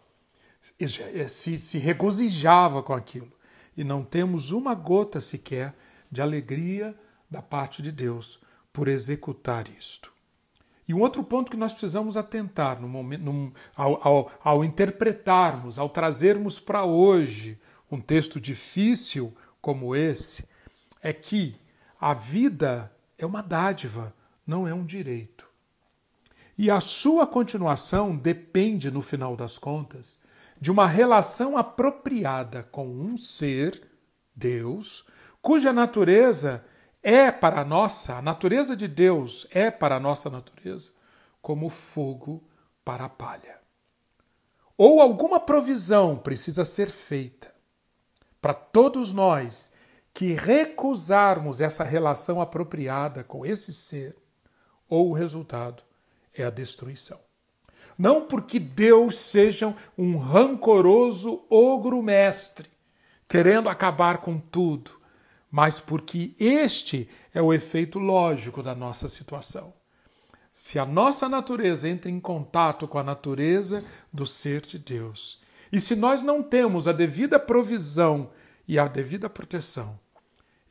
se, 1.29 1.57
se 1.57 1.77
regozijava 1.77 2.83
com 2.83 2.93
aquilo. 2.93 3.31
E 3.77 3.83
não 3.85 4.03
temos 4.03 4.51
uma 4.51 4.75
gota 4.75 5.21
sequer 5.21 5.73
de 6.11 6.21
alegria 6.21 6.93
da 7.29 7.41
parte 7.41 7.81
de 7.81 7.93
Deus 7.93 8.41
por 8.73 8.89
executar 8.89 9.69
isto. 9.69 10.11
E 10.85 10.93
um 10.93 10.99
outro 10.99 11.23
ponto 11.23 11.49
que 11.49 11.55
nós 11.55 11.71
precisamos 11.71 12.17
atentar 12.17 12.81
no 12.81 12.89
momento, 12.89 13.23
num, 13.23 13.53
ao, 13.73 14.05
ao, 14.05 14.31
ao 14.43 14.65
interpretarmos, 14.65 15.79
ao 15.79 15.87
trazermos 15.87 16.59
para 16.59 16.83
hoje 16.83 17.57
um 17.89 18.01
texto 18.01 18.41
difícil 18.41 19.33
como 19.61 19.95
esse, 19.95 20.50
é 21.01 21.11
que 21.11 21.55
a 21.99 22.13
vida 22.13 22.91
é 23.17 23.25
uma 23.25 23.41
dádiva, 23.41 24.13
não 24.45 24.67
é 24.67 24.73
um 24.73 24.85
direito. 24.85 25.47
E 26.57 26.69
a 26.69 26.79
sua 26.79 27.25
continuação 27.25 28.15
depende, 28.15 28.91
no 28.91 29.01
final 29.01 29.35
das 29.35 29.57
contas, 29.57 30.19
de 30.59 30.69
uma 30.69 30.85
relação 30.85 31.57
apropriada 31.57 32.63
com 32.71 32.87
um 32.87 33.17
ser, 33.17 33.81
Deus, 34.35 35.05
cuja 35.41 35.73
natureza 35.73 36.63
é 37.01 37.31
para 37.31 37.61
a 37.61 37.65
nossa, 37.65 38.17
a 38.17 38.21
natureza 38.21 38.75
de 38.75 38.87
Deus 38.87 39.47
é 39.49 39.71
para 39.71 39.95
a 39.95 39.99
nossa 39.99 40.29
natureza, 40.29 40.91
como 41.41 41.69
fogo 41.69 42.43
para 42.85 43.05
a 43.05 43.09
palha. 43.09 43.59
Ou 44.77 45.01
alguma 45.01 45.39
provisão 45.39 46.17
precisa 46.17 46.63
ser 46.63 46.91
feita 46.91 47.51
para 48.41 48.53
todos 48.53 49.13
nós 49.13 49.73
que 50.21 50.33
recusarmos 50.33 51.61
essa 51.61 51.83
relação 51.83 52.39
apropriada 52.39 53.23
com 53.23 53.43
esse 53.43 53.73
ser, 53.73 54.15
ou 54.87 55.09
o 55.09 55.13
resultado 55.13 55.81
é 56.31 56.43
a 56.43 56.51
destruição. 56.51 57.19
Não 57.97 58.27
porque 58.27 58.59
Deus 58.59 59.17
seja 59.17 59.75
um 59.97 60.19
rancoroso 60.19 61.43
ogro 61.49 62.03
mestre, 62.03 62.69
querendo 63.27 63.67
acabar 63.67 64.19
com 64.19 64.37
tudo, 64.37 64.91
mas 65.49 65.79
porque 65.79 66.35
este 66.39 67.09
é 67.33 67.41
o 67.41 67.51
efeito 67.51 67.97
lógico 67.97 68.61
da 68.61 68.75
nossa 68.75 69.07
situação. 69.07 69.73
Se 70.51 70.77
a 70.77 70.85
nossa 70.85 71.27
natureza 71.27 71.89
entra 71.89 72.11
em 72.11 72.19
contato 72.19 72.87
com 72.87 72.99
a 72.99 73.03
natureza 73.03 73.83
do 74.13 74.27
ser 74.27 74.61
de 74.61 74.77
Deus, 74.77 75.41
e 75.71 75.81
se 75.81 75.95
nós 75.95 76.21
não 76.21 76.43
temos 76.43 76.87
a 76.87 76.91
devida 76.91 77.39
provisão 77.39 78.29
e 78.67 78.77
a 78.77 78.87
devida 78.87 79.27
proteção, 79.27 79.99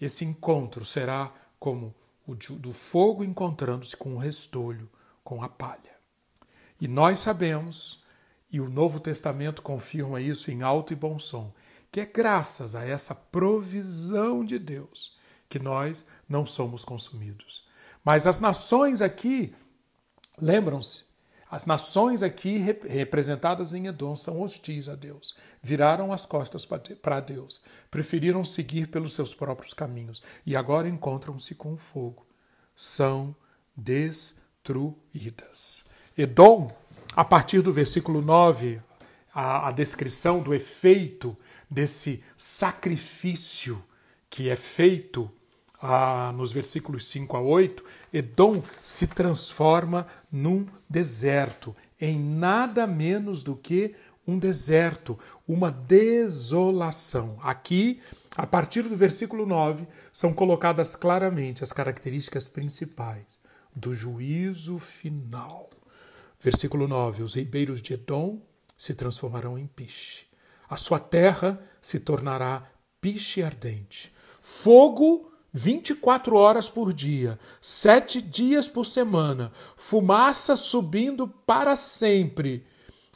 esse 0.01 0.25
encontro 0.25 0.85
será 0.85 1.33
como 1.59 1.95
o 2.27 2.35
do 2.35 2.73
fogo 2.73 3.25
encontrando-se 3.25 3.97
com 3.97 4.15
o 4.15 4.19
restolho, 4.19 4.89
com 5.23 5.43
a 5.43 5.49
palha. 5.49 5.99
E 6.81 6.89
nós 6.89 7.19
sabemos, 7.19 8.03
e 8.51 8.61
o 8.61 8.69
Novo 8.69 9.01
Testamento 9.01 9.63
confirma 9.63 10.21
isso 10.21 10.51
em 10.51 10.63
alto 10.63 10.93
e 10.93 10.97
bom 10.97 11.19
som, 11.19 11.53
que 11.93 12.01
é 12.01 12.07
graças 12.07 12.75
a 12.75 12.85
essa 12.85 13.15
provisão 13.15 14.45
de 14.45 14.59
Deus 14.59 15.19
que 15.49 15.59
nós 15.59 16.07
não 16.29 16.47
somos 16.47 16.85
consumidos. 16.85 17.69
Mas 18.05 18.27
as 18.27 18.41
nações 18.41 19.03
aqui, 19.03 19.55
lembram-se, 20.41 21.10
as 21.51 21.67
nações 21.67 22.23
aqui 22.23 22.57
representadas 22.59 23.75
em 23.75 23.89
Edom 23.89 24.15
são 24.15 24.41
hostis 24.41 24.89
a 24.89 24.95
Deus, 24.95 25.37
viraram 25.61 26.13
as 26.13 26.25
costas 26.25 26.65
para 26.65 27.19
Deus, 27.19 27.65
preferiram 27.91 28.45
seguir 28.45 28.87
pelos 28.87 29.15
seus 29.15 29.35
próprios 29.35 29.75
caminhos 29.75 30.23
e 30.47 30.57
agora 30.57 30.89
encontram-se 30.89 31.57
com 31.57 31.73
o 31.73 31.77
fogo. 31.77 32.25
São 32.77 33.35
destruídas. 33.77 34.31
Edom, 36.17 36.71
a 37.17 37.25
partir 37.25 37.63
do 37.63 37.73
versículo 37.73 38.23
9, 38.23 38.81
a, 39.35 39.69
a 39.69 39.73
descrição 39.73 40.41
do 40.41 40.55
efeito 40.55 41.37
desse 41.69 42.23
sacrifício 42.37 43.83
que 44.29 44.49
é 44.49 44.55
feito 44.55 45.29
nos 46.35 46.53
versículos 46.53 47.07
5 47.07 47.37
a 47.37 47.41
8, 47.41 47.85
Edom 48.13 48.63
se 48.83 49.07
transforma 49.07 50.07
num 50.31 50.67
deserto, 50.89 51.75
em 52.01 52.19
nada 52.19 52.87
menos 52.87 53.43
do 53.43 53.57
que 53.57 53.95
um 54.27 54.39
deserto, 54.39 55.19
uma 55.49 55.71
desolação. 55.71 57.39
Aqui, 57.43 58.01
a 58.37 58.47
partir 58.47 58.83
do 58.83 58.97
versículo 58.97 59.47
9, 59.47 59.87
são 60.13 60.33
colocadas 60.33 60.95
claramente 60.95 61.65
as 61.65 61.73
características 61.73 62.47
principais 62.47 63.39
do 63.75 63.95
juízo 63.95 64.79
final. 64.79 65.71
Versículo 66.39 66.87
9: 66.87 67.23
Os 67.23 67.35
ribeiros 67.35 67.83
de 67.83 67.95
Edom 67.95 68.41
se 68.77 68.95
transformarão 68.95 69.59
em 69.59 69.67
piche. 69.67 70.27
A 70.69 70.77
sua 70.77 71.01
terra 71.01 71.61
se 71.81 72.01
tornará 72.01 72.71
piche 73.01 73.43
ardente. 73.43 74.13
Fogo 74.41 75.30
24 75.53 76.37
horas 76.37 76.69
por 76.69 76.93
dia, 76.93 77.39
sete 77.61 78.23
dias 78.23 78.69
por 78.69 78.87
semana, 78.87 79.53
fumaça 79.77 80.55
subindo 80.55 81.27
para 81.27 81.75
sempre. 81.75 82.65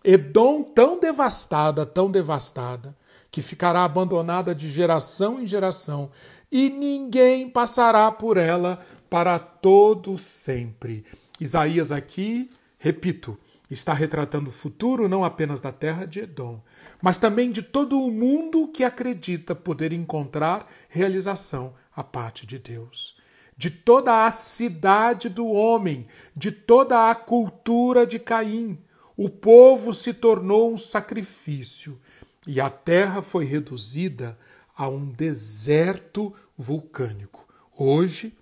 Edom 0.03 0.63
tão 0.63 0.99
devastada, 0.99 1.87
tão 1.87 2.11
devastada, 2.11 2.97
que 3.31 3.41
ficará 3.41 3.85
abandonada 3.85 4.55
de 4.55 4.71
geração 4.71 5.41
em 5.41 5.47
geração, 5.47 6.11
e 6.51 6.69
ninguém 6.71 7.49
passará 7.49 8.11
por 8.11 8.37
ela 8.37 8.85
para 9.09 9.39
todo 9.39 10.19
sempre. 10.19 11.05
Isaías 11.41 11.91
aqui, 11.91 12.51
repito, 12.79 13.39
está 13.71 13.95
retratando 13.95 14.51
o 14.51 14.53
futuro 14.53 15.09
não 15.09 15.25
apenas 15.25 15.61
da 15.61 15.73
terra 15.73 16.05
de 16.05 16.21
Edom, 16.21 16.63
mas 17.01 17.19
também 17.19 17.51
de 17.51 17.63
todo 17.63 17.99
o 17.99 18.11
mundo 18.11 18.69
que 18.69 18.85
acredita 18.85 19.55
poder 19.55 19.93
encontrar 19.93 20.69
realização 20.89 21.75
à 21.95 22.03
parte 22.03 22.47
de 22.47 22.59
Deus. 22.59 23.17
De 23.57 23.71
toda 23.71 24.27
a 24.27 24.31
cidade 24.31 25.29
do 25.29 25.47
homem, 25.47 26.05
de 26.37 26.51
toda 26.51 27.09
a 27.09 27.15
cultura 27.15 28.07
de 28.07 28.19
Caim, 28.19 28.79
o 29.17 29.31
povo 29.31 29.95
se 29.95 30.13
tornou 30.13 30.73
um 30.73 30.77
sacrifício 30.77 32.01
e 32.47 32.61
a 32.61 32.69
terra 32.69 33.23
foi 33.23 33.45
reduzida 33.45 34.37
a 34.77 34.89
um 34.89 35.07
deserto 35.07 36.35
vulcânico. 36.59 37.47
Hoje 37.77 38.37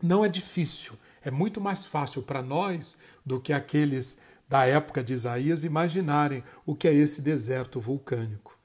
não 0.00 0.24
é 0.24 0.28
difícil, 0.28 0.92
é 1.22 1.30
muito 1.30 1.60
mais 1.60 1.86
fácil 1.86 2.22
para 2.22 2.42
nós 2.42 2.97
do 3.28 3.40
que 3.40 3.52
aqueles 3.52 4.18
da 4.48 4.64
época 4.64 5.04
de 5.04 5.12
Isaías 5.12 5.62
imaginarem 5.62 6.42
o 6.64 6.74
que 6.74 6.88
é 6.88 6.94
esse 6.94 7.20
deserto 7.20 7.80
vulcânico. 7.80 8.58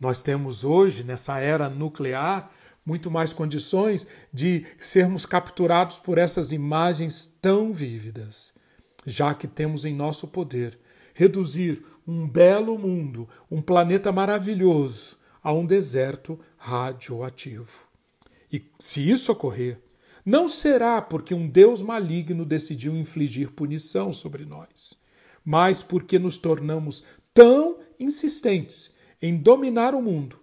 Nós 0.00 0.22
temos 0.22 0.64
hoje, 0.64 1.04
nessa 1.04 1.38
era 1.38 1.68
nuclear, 1.68 2.50
muito 2.84 3.10
mais 3.10 3.32
condições 3.32 4.06
de 4.32 4.64
sermos 4.78 5.26
capturados 5.26 5.98
por 5.98 6.18
essas 6.18 6.52
imagens 6.52 7.26
tão 7.40 7.72
vívidas, 7.72 8.54
já 9.04 9.34
que 9.34 9.46
temos 9.46 9.84
em 9.84 9.94
nosso 9.94 10.28
poder 10.28 10.78
reduzir 11.12 11.84
um 12.06 12.26
belo 12.26 12.78
mundo, 12.78 13.28
um 13.50 13.60
planeta 13.60 14.12
maravilhoso, 14.12 15.18
a 15.42 15.52
um 15.52 15.66
deserto 15.66 16.38
radioativo. 16.56 17.86
E 18.52 18.64
se 18.78 19.08
isso 19.10 19.32
ocorrer, 19.32 19.80
não 20.26 20.48
será 20.48 21.00
porque 21.00 21.32
um 21.32 21.48
Deus 21.48 21.80
maligno 21.82 22.44
decidiu 22.44 22.96
infligir 22.96 23.52
punição 23.52 24.12
sobre 24.12 24.44
nós, 24.44 25.00
mas 25.44 25.84
porque 25.84 26.18
nos 26.18 26.36
tornamos 26.36 27.04
tão 27.32 27.78
insistentes 28.00 28.96
em 29.22 29.36
dominar 29.36 29.94
o 29.94 30.02
mundo 30.02 30.40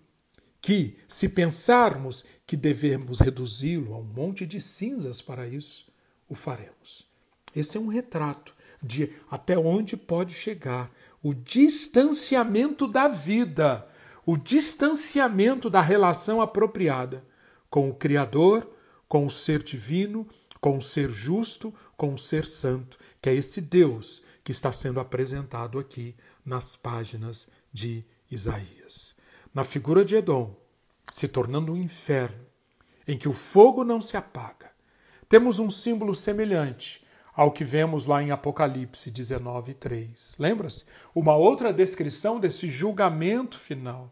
que, 0.61 0.95
se 1.05 1.27
pensarmos 1.27 2.23
que 2.47 2.55
devemos 2.55 3.19
reduzi-lo 3.19 3.93
a 3.93 3.97
um 3.97 4.03
monte 4.03 4.45
de 4.45 4.61
cinzas 4.61 5.21
para 5.21 5.45
isso, 5.45 5.91
o 6.29 6.33
faremos. 6.33 7.05
Esse 7.53 7.75
é 7.75 7.79
um 7.81 7.87
retrato 7.87 8.55
de 8.81 9.11
até 9.29 9.57
onde 9.57 9.97
pode 9.97 10.33
chegar 10.33 10.89
o 11.21 11.33
distanciamento 11.33 12.87
da 12.87 13.09
vida, 13.09 13.85
o 14.25 14.37
distanciamento 14.37 15.69
da 15.69 15.81
relação 15.81 16.41
apropriada 16.41 17.25
com 17.69 17.89
o 17.89 17.93
Criador, 17.93 18.72
com 19.13 19.27
o 19.27 19.29
ser 19.29 19.61
divino, 19.61 20.27
com 20.59 20.75
o 20.75 20.81
ser 20.81 21.07
justo, 21.07 21.71
com 21.95 22.15
o 22.15 22.17
ser 22.17 22.47
santo, 22.47 22.97
que 23.21 23.29
é 23.29 23.35
esse 23.35 23.61
Deus 23.61 24.23
que 24.43 24.51
está 24.51 24.71
sendo 24.71 24.99
apresentado 24.99 25.77
aqui 25.77 26.15
nas 26.43 26.75
páginas 26.75 27.47
de 27.71 28.03
Isaías. 28.31 29.17
Na 29.53 29.63
figura 29.63 30.03
de 30.03 30.15
Edom, 30.15 30.59
se 31.11 31.27
tornando 31.27 31.73
um 31.73 31.77
inferno, 31.77 32.43
em 33.07 33.15
que 33.15 33.29
o 33.29 33.33
fogo 33.33 33.83
não 33.83 34.01
se 34.01 34.17
apaga, 34.17 34.71
temos 35.29 35.59
um 35.59 35.69
símbolo 35.69 36.15
semelhante 36.15 37.05
ao 37.35 37.51
que 37.51 37.63
vemos 37.63 38.07
lá 38.07 38.23
em 38.23 38.31
Apocalipse 38.31 39.11
19, 39.11 39.75
3. 39.75 40.37
Lembra-se? 40.39 40.87
Uma 41.13 41.35
outra 41.35 41.71
descrição 41.71 42.39
desse 42.39 42.67
julgamento 42.67 43.59
final. 43.59 44.11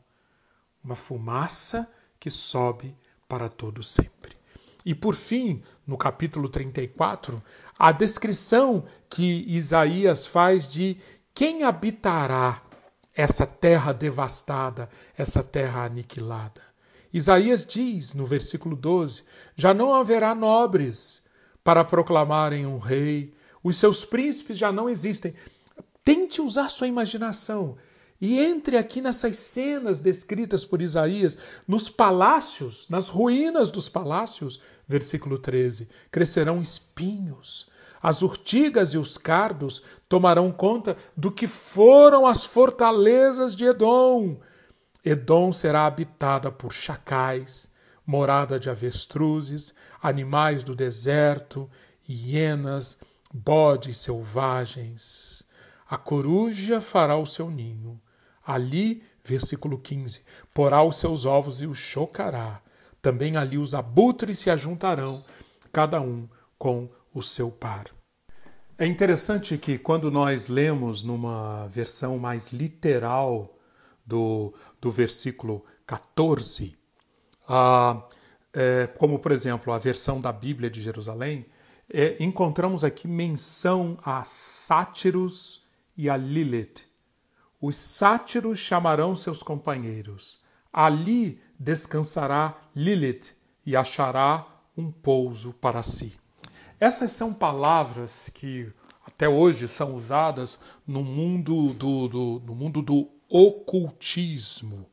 Uma 0.84 0.96
fumaça 0.96 1.92
que 2.20 2.30
sobe 2.30 2.96
para 3.28 3.50
todo 3.50 3.82
sempre. 3.82 4.40
E 4.86 4.96
por 4.96 5.16
fim, 5.16 5.62
no 5.86 5.98
capítulo 5.98 6.50
34, 6.50 7.42
a 7.78 7.92
descrição 7.92 8.84
que 9.10 9.46
Isaías 9.48 10.26
faz 10.26 10.68
de 10.68 10.98
quem 11.34 11.64
habitará 11.64 12.62
essa 13.14 13.46
terra 13.46 13.92
devastada, 13.92 14.90
essa 15.18 15.44
terra 15.44 15.86
aniquilada. 15.86 16.62
Isaías 17.14 17.66
diz 17.66 18.14
no 18.14 18.26
versículo 18.26 18.76
12: 18.76 19.24
Já 19.56 19.74
não 19.74 19.94
haverá 19.94 20.34
nobres, 20.34 21.22
para 21.64 21.84
proclamarem 21.84 22.66
um 22.66 22.80
rei. 22.80 23.34
Os 23.64 23.78
seus 23.78 24.04
príncipes 24.06 24.58
já 24.58 24.72
não 24.72 24.90
existem. 24.90 25.36
Tente 26.04 26.42
usar 26.42 26.70
sua 26.70 26.88
imaginação 26.88 27.78
e 28.22 28.40
entre 28.40 28.78
aqui 28.78 29.02
nessas 29.02 29.36
cenas 29.36 30.00
descritas 30.00 30.64
por 30.64 30.80
Isaías, 30.80 31.38
nos 31.68 31.90
palácios, 31.90 32.86
nas 32.88 33.10
ruínas 33.10 33.72
dos 33.72 33.90
palácios, 33.90 34.62
versículo 34.88 35.40
13: 35.40 35.90
crescerão 36.12 36.62
espinhos, 36.62 37.68
as 38.00 38.22
urtigas 38.22 38.94
e 38.94 38.98
os 39.00 39.18
cardos 39.18 39.82
tomarão 40.08 40.52
conta 40.52 40.96
do 41.18 41.32
que 41.32 41.48
foram 41.48 42.28
as 42.28 42.46
fortalezas 42.46 43.56
de 43.56 43.66
Edom. 43.66 44.40
Edom 45.04 45.52
será 45.52 45.88
habitada 45.88 46.52
por 46.52 46.72
chacais, 46.72 47.72
morada 48.06 48.60
de 48.60 48.70
avestruzes, 48.70 49.74
animais 50.02 50.64
do 50.64 50.76
deserto, 50.76 51.68
hienas, 52.08 53.00
bodes 53.34 53.98
selvagens. 53.98 55.44
A 55.90 55.98
coruja 55.98 56.82
fará 56.82 57.18
o 57.18 57.26
seu 57.26 57.50
ninho. 57.50 58.00
Ali, 58.54 59.04
versículo 59.24 59.78
15, 59.78 60.24
porá 60.54 60.84
os 60.84 60.98
seus 60.98 61.26
ovos 61.26 61.62
e 61.62 61.66
os 61.66 61.78
chocará. 61.78 62.62
Também 63.02 63.38
ali 63.38 63.58
os 63.58 63.74
abutres 63.74 64.40
se 64.40 64.50
ajuntarão, 64.50 65.24
cada 65.72 66.02
um 66.02 66.28
com 66.58 66.90
o 67.14 67.22
seu 67.22 67.50
par. 67.50 67.86
É 68.78 68.86
interessante 68.86 69.58
que 69.58 69.78
quando 69.78 70.10
nós 70.10 70.48
lemos 70.48 71.04
numa 71.04 71.68
versão 71.68 72.18
mais 72.18 72.52
literal 72.52 73.56
do, 74.06 74.54
do 74.80 74.92
versículo 74.92 75.64
14, 75.86 76.76
ah, 77.48 78.04
é, 78.54 78.88
como 78.98 79.20
por 79.20 79.32
exemplo 79.32 79.72
a 79.72 79.78
versão 79.78 80.20
da 80.20 80.32
Bíblia 80.32 80.70
de 80.70 80.82
Jerusalém, 80.82 81.46
é, 81.94 82.16
encontramos 82.24 82.84
aqui 82.84 83.08
menção 83.08 83.98
a 84.04 84.24
sátiros 84.24 85.64
e 85.96 86.10
a 86.10 86.18
Lilith. 86.18 86.91
Os 87.62 87.76
sátiros 87.78 88.58
chamarão 88.58 89.16
seus 89.16 89.44
companheiros. 89.44 90.40
Ali 90.74 91.40
descansará 91.60 92.58
Lilith 92.76 93.36
e 93.64 93.76
achará 93.76 94.48
um 94.76 94.92
pouso 94.92 95.54
para 95.54 95.84
si. 95.84 96.14
Essas 96.80 97.12
são 97.12 97.32
palavras 97.32 98.32
que 98.34 98.74
até 99.06 99.30
hoje 99.30 99.68
são 99.68 99.96
usadas 99.96 100.58
no 100.88 101.04
mundo 101.04 101.74
do, 101.74 102.08
do 102.08 102.42
no 102.44 102.56
mundo 102.56 102.82
do 102.82 103.08
ocultismo. 103.30 104.88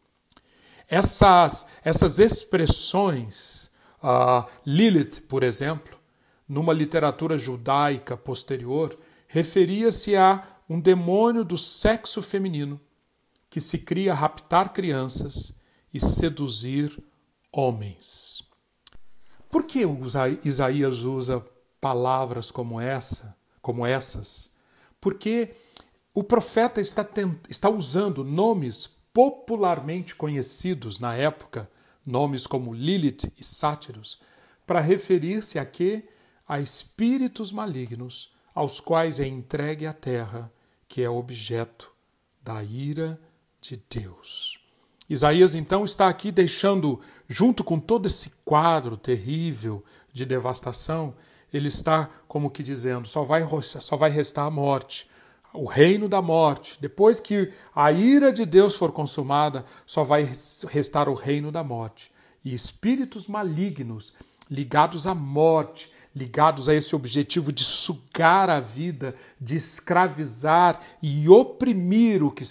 Essas, 0.86 1.66
essas 1.82 2.18
expressões, 2.18 3.70
uh, 4.02 4.46
Lilith, 4.66 5.22
por 5.28 5.42
exemplo, 5.42 5.98
numa 6.46 6.72
literatura 6.72 7.38
judaica 7.38 8.16
posterior, 8.16 8.98
referia-se 9.26 10.16
a 10.16 10.42
um 10.68 10.80
demônio 10.80 11.44
do 11.44 11.56
sexo 11.56 12.20
feminino 12.20 12.80
que 13.48 13.60
se 13.60 13.78
cria 13.78 14.12
raptar 14.12 14.72
crianças 14.72 15.56
e 15.92 15.98
seduzir 15.98 17.02
homens. 17.50 18.42
Por 19.50 19.64
que 19.64 19.80
Isaías 20.44 21.04
usa 21.04 21.44
palavras 21.80 22.50
como 22.50 22.78
essa, 22.78 23.36
como 23.62 23.86
essas? 23.86 24.54
Porque 25.00 25.54
o 26.12 26.22
profeta 26.22 26.80
está, 26.80 27.06
está 27.48 27.70
usando 27.70 28.22
nomes 28.22 28.98
popularmente 29.12 30.14
conhecidos 30.14 31.00
na 31.00 31.14
época, 31.14 31.70
nomes 32.04 32.46
como 32.46 32.74
Lilith 32.74 33.32
e 33.38 33.44
Sátiros, 33.44 34.20
para 34.66 34.80
referir-se 34.80 35.58
a 35.58 35.64
quê? 35.64 36.08
A 36.46 36.60
espíritos 36.60 37.52
malignos 37.52 38.32
aos 38.54 38.80
quais 38.80 39.20
é 39.20 39.26
entregue 39.26 39.86
a 39.86 39.92
terra, 39.92 40.52
que 40.88 41.02
é 41.02 41.10
objeto 41.10 41.92
da 42.42 42.62
ira 42.62 43.20
de 43.60 43.80
Deus. 43.90 44.58
Isaías 45.08 45.54
então 45.54 45.84
está 45.84 46.08
aqui 46.08 46.30
deixando, 46.30 47.00
junto 47.26 47.62
com 47.62 47.78
todo 47.78 48.06
esse 48.06 48.30
quadro 48.44 48.96
terrível 48.96 49.84
de 50.12 50.26
devastação, 50.26 51.14
ele 51.52 51.68
está 51.68 52.10
como 52.26 52.50
que 52.50 52.62
dizendo: 52.62 53.06
só 53.08 53.22
vai, 53.22 53.46
só 53.62 53.96
vai 53.96 54.10
restar 54.10 54.46
a 54.46 54.50
morte, 54.50 55.08
o 55.52 55.64
reino 55.64 56.08
da 56.08 56.20
morte. 56.20 56.78
Depois 56.80 57.20
que 57.20 57.52
a 57.74 57.90
ira 57.90 58.32
de 58.32 58.44
Deus 58.44 58.74
for 58.74 58.92
consumada, 58.92 59.64
só 59.86 60.04
vai 60.04 60.30
restar 60.68 61.08
o 61.08 61.14
reino 61.14 61.50
da 61.50 61.64
morte. 61.64 62.12
E 62.44 62.52
espíritos 62.52 63.28
malignos 63.28 64.14
ligados 64.50 65.06
à 65.06 65.14
morte, 65.14 65.90
ligados 66.18 66.68
a 66.68 66.74
esse 66.74 66.94
objetivo 66.96 67.52
de 67.52 67.62
sugar 67.62 68.50
a 68.50 68.58
vida, 68.58 69.14
de 69.40 69.56
escravizar 69.56 70.80
e 71.00 71.28
oprimir 71.28 72.22
o 72.22 72.30
que, 72.30 72.44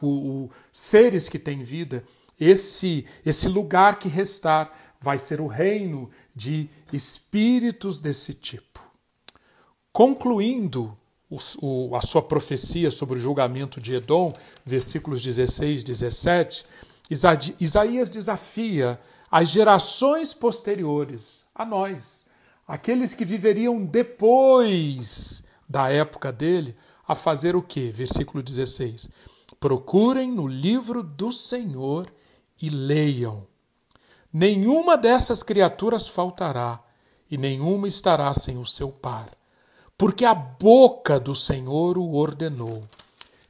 o, 0.00 0.06
o, 0.06 0.50
seres 0.72 1.28
que 1.28 1.38
têm 1.38 1.62
vida, 1.62 2.02
esse, 2.38 3.04
esse 3.24 3.48
lugar 3.48 3.98
que 3.98 4.08
restar 4.08 4.72
vai 5.00 5.18
ser 5.18 5.40
o 5.40 5.46
reino 5.46 6.10
de 6.34 6.68
espíritos 6.92 8.00
desse 8.00 8.32
tipo. 8.32 8.80
Concluindo 9.92 10.96
o, 11.60 11.94
a 11.94 12.00
sua 12.00 12.22
profecia 12.22 12.90
sobre 12.90 13.18
o 13.18 13.20
julgamento 13.20 13.80
de 13.80 13.94
Edom, 13.94 14.32
versículos 14.64 15.22
16 15.22 15.82
e 15.82 15.84
17, 15.84 16.66
Isaías 17.60 18.08
desafia 18.08 18.98
as 19.30 19.48
gerações 19.48 20.32
posteriores 20.32 21.44
a 21.54 21.64
nós, 21.64 22.29
aqueles 22.70 23.14
que 23.14 23.24
viveriam 23.24 23.84
depois 23.84 25.42
da 25.68 25.90
época 25.90 26.30
dele, 26.30 26.76
a 27.06 27.16
fazer 27.16 27.56
o 27.56 27.62
que? 27.62 27.90
Versículo 27.90 28.40
16: 28.40 29.10
Procurem 29.58 30.30
no 30.30 30.46
livro 30.46 31.02
do 31.02 31.32
Senhor 31.32 32.06
e 32.62 32.70
leiam. 32.70 33.44
Nenhuma 34.32 34.96
dessas 34.96 35.42
criaturas 35.42 36.06
faltará, 36.06 36.80
e 37.28 37.36
nenhuma 37.36 37.88
estará 37.88 38.32
sem 38.34 38.56
o 38.56 38.64
seu 38.64 38.92
par, 38.92 39.30
porque 39.98 40.24
a 40.24 40.34
boca 40.34 41.18
do 41.18 41.34
Senhor 41.34 41.98
o 41.98 42.14
ordenou, 42.14 42.84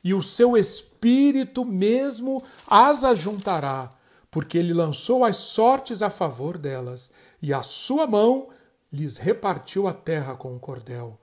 e 0.02 0.14
o 0.14 0.22
seu 0.22 0.56
espírito 0.56 1.62
mesmo 1.62 2.42
as 2.66 3.04
ajuntará, 3.04 3.90
porque 4.30 4.56
ele 4.56 4.72
lançou 4.72 5.26
as 5.26 5.36
sortes 5.36 6.00
a 6.00 6.08
favor 6.08 6.56
delas, 6.56 7.10
e 7.42 7.52
a 7.52 7.62
sua 7.62 8.06
mão 8.06 8.48
lhes 8.92 9.16
repartiu 9.16 9.86
a 9.86 9.92
terra 9.92 10.34
com 10.34 10.54
o 10.54 10.60
cordel. 10.60 11.18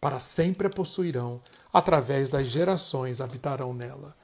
Para 0.00 0.18
sempre 0.18 0.66
a 0.66 0.70
possuirão, 0.70 1.40
através 1.72 2.30
das 2.30 2.46
gerações 2.46 3.20
habitarão 3.20 3.72
nela. 3.72 4.14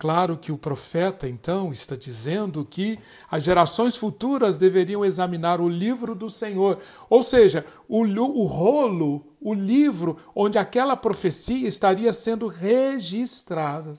Claro 0.00 0.38
que 0.38 0.50
o 0.50 0.56
profeta, 0.56 1.28
então, 1.28 1.70
está 1.70 1.94
dizendo 1.94 2.64
que 2.64 2.98
as 3.30 3.44
gerações 3.44 3.96
futuras 3.96 4.56
deveriam 4.56 5.04
examinar 5.04 5.60
o 5.60 5.68
livro 5.68 6.14
do 6.14 6.30
Senhor, 6.30 6.78
ou 7.10 7.22
seja, 7.22 7.66
o, 7.86 8.02
o 8.02 8.46
rolo, 8.46 9.36
o 9.38 9.52
livro 9.52 10.16
onde 10.34 10.56
aquela 10.56 10.96
profecia 10.96 11.68
estaria 11.68 12.14
sendo 12.14 12.46
registrada, 12.46 13.92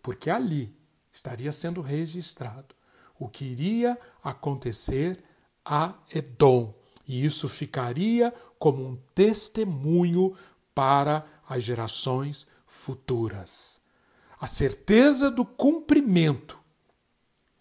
porque 0.00 0.30
ali 0.30 0.74
estaria 1.12 1.52
sendo 1.52 1.82
registrado 1.82 2.74
o 3.18 3.28
que 3.28 3.44
iria 3.44 3.98
acontecer 4.22 5.22
a 5.62 5.92
Edom, 6.14 6.74
e 7.06 7.24
isso 7.24 7.48
ficaria 7.48 8.32
como 8.58 8.84
um 8.86 8.96
testemunho 9.14 10.36
para 10.74 11.24
as 11.48 11.62
gerações 11.62 12.46
futuras 12.66 13.84
a 14.44 14.46
certeza 14.46 15.30
do 15.30 15.42
cumprimento. 15.42 16.58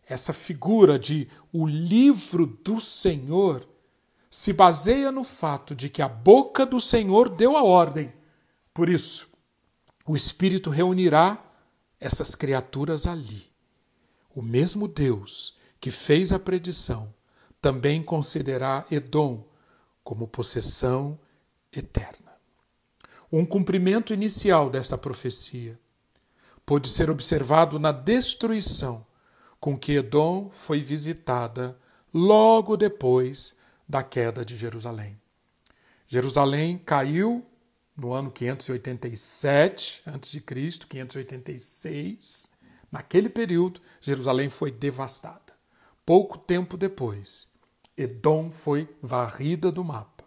Essa 0.06 0.34
figura 0.34 1.00
de 1.00 1.30
o 1.54 1.66
livro 1.66 2.46
do 2.46 2.82
Senhor 2.82 3.66
se 4.30 4.52
baseia 4.52 5.10
no 5.10 5.24
fato 5.24 5.74
de 5.74 5.88
que 5.88 6.02
a 6.02 6.10
boca 6.10 6.66
do 6.66 6.82
Senhor 6.82 7.30
deu 7.30 7.56
a 7.56 7.64
ordem. 7.64 8.12
Por 8.74 8.90
isso, 8.90 9.30
o 10.06 10.14
Espírito 10.14 10.70
reunirá 10.70 11.42
essas 12.02 12.36
criaturas 12.36 13.08
ali. 13.08 13.50
O 14.36 14.42
mesmo 14.42 14.86
Deus 14.86 15.56
que 15.80 15.90
fez 15.90 16.34
a 16.34 16.40
predição 16.40 17.13
também 17.64 18.04
concederá 18.04 18.86
Edom 18.92 19.42
como 20.04 20.28
possessão 20.28 21.18
eterna. 21.72 22.34
Um 23.32 23.46
cumprimento 23.46 24.14
inicial 24.14 24.70
desta 24.70 24.98
profecia 24.98 25.80
pôde 26.66 26.90
ser 26.90 27.10
observado 27.10 27.80
na 27.80 27.94
destruição 27.94 29.06
com 29.62 29.80
que 29.80 29.94
Edom 29.94 30.50
foi 30.52 30.82
visitada 30.82 31.80
logo 32.14 32.76
depois 32.76 33.56
da 33.88 34.04
queda 34.04 34.44
de 34.44 34.58
Jerusalém. 34.58 35.18
Jerusalém 36.06 36.78
caiu 36.78 37.46
no 37.96 38.12
ano 38.12 38.30
587 38.30 40.04
a.C., 40.06 40.42
586. 40.90 42.52
Naquele 42.92 43.30
período, 43.30 43.80
Jerusalém 44.02 44.50
foi 44.50 44.70
devastada. 44.70 45.54
Pouco 46.06 46.38
tempo 46.38 46.76
depois, 46.76 47.53
Edom 47.98 48.50
foi 48.52 48.90
varrida 49.02 49.72
do 49.72 49.84
mapa. 49.84 50.24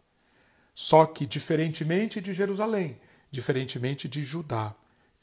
Só 0.74 1.06
que, 1.06 1.26
diferentemente 1.26 2.20
de 2.20 2.32
Jerusalém, 2.32 3.00
diferentemente 3.30 4.08
de 4.08 4.22
Judá, 4.22 4.74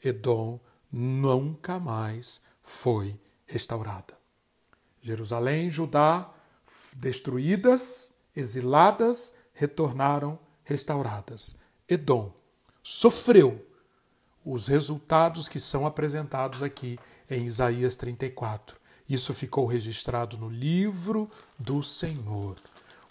Edom 0.02 0.60
nunca 0.90 1.78
mais 1.78 2.40
foi 2.62 3.18
restaurada. 3.46 4.14
Jerusalém 5.00 5.68
e 5.68 5.70
Judá, 5.70 6.32
destruídas, 6.96 8.14
exiladas, 8.34 9.34
retornaram 9.52 10.38
restauradas. 10.64 11.58
Edom 11.88 12.34
sofreu 12.82 13.64
os 14.44 14.68
resultados 14.68 15.48
que 15.48 15.60
são 15.60 15.86
apresentados 15.86 16.62
aqui 16.62 16.98
em 17.30 17.46
Isaías 17.46 17.96
34. 17.96 18.78
Isso 19.08 19.34
ficou 19.34 19.66
registrado 19.66 20.38
no 20.38 20.48
livro 20.48 21.30
do 21.58 21.82
Senhor. 21.82 22.56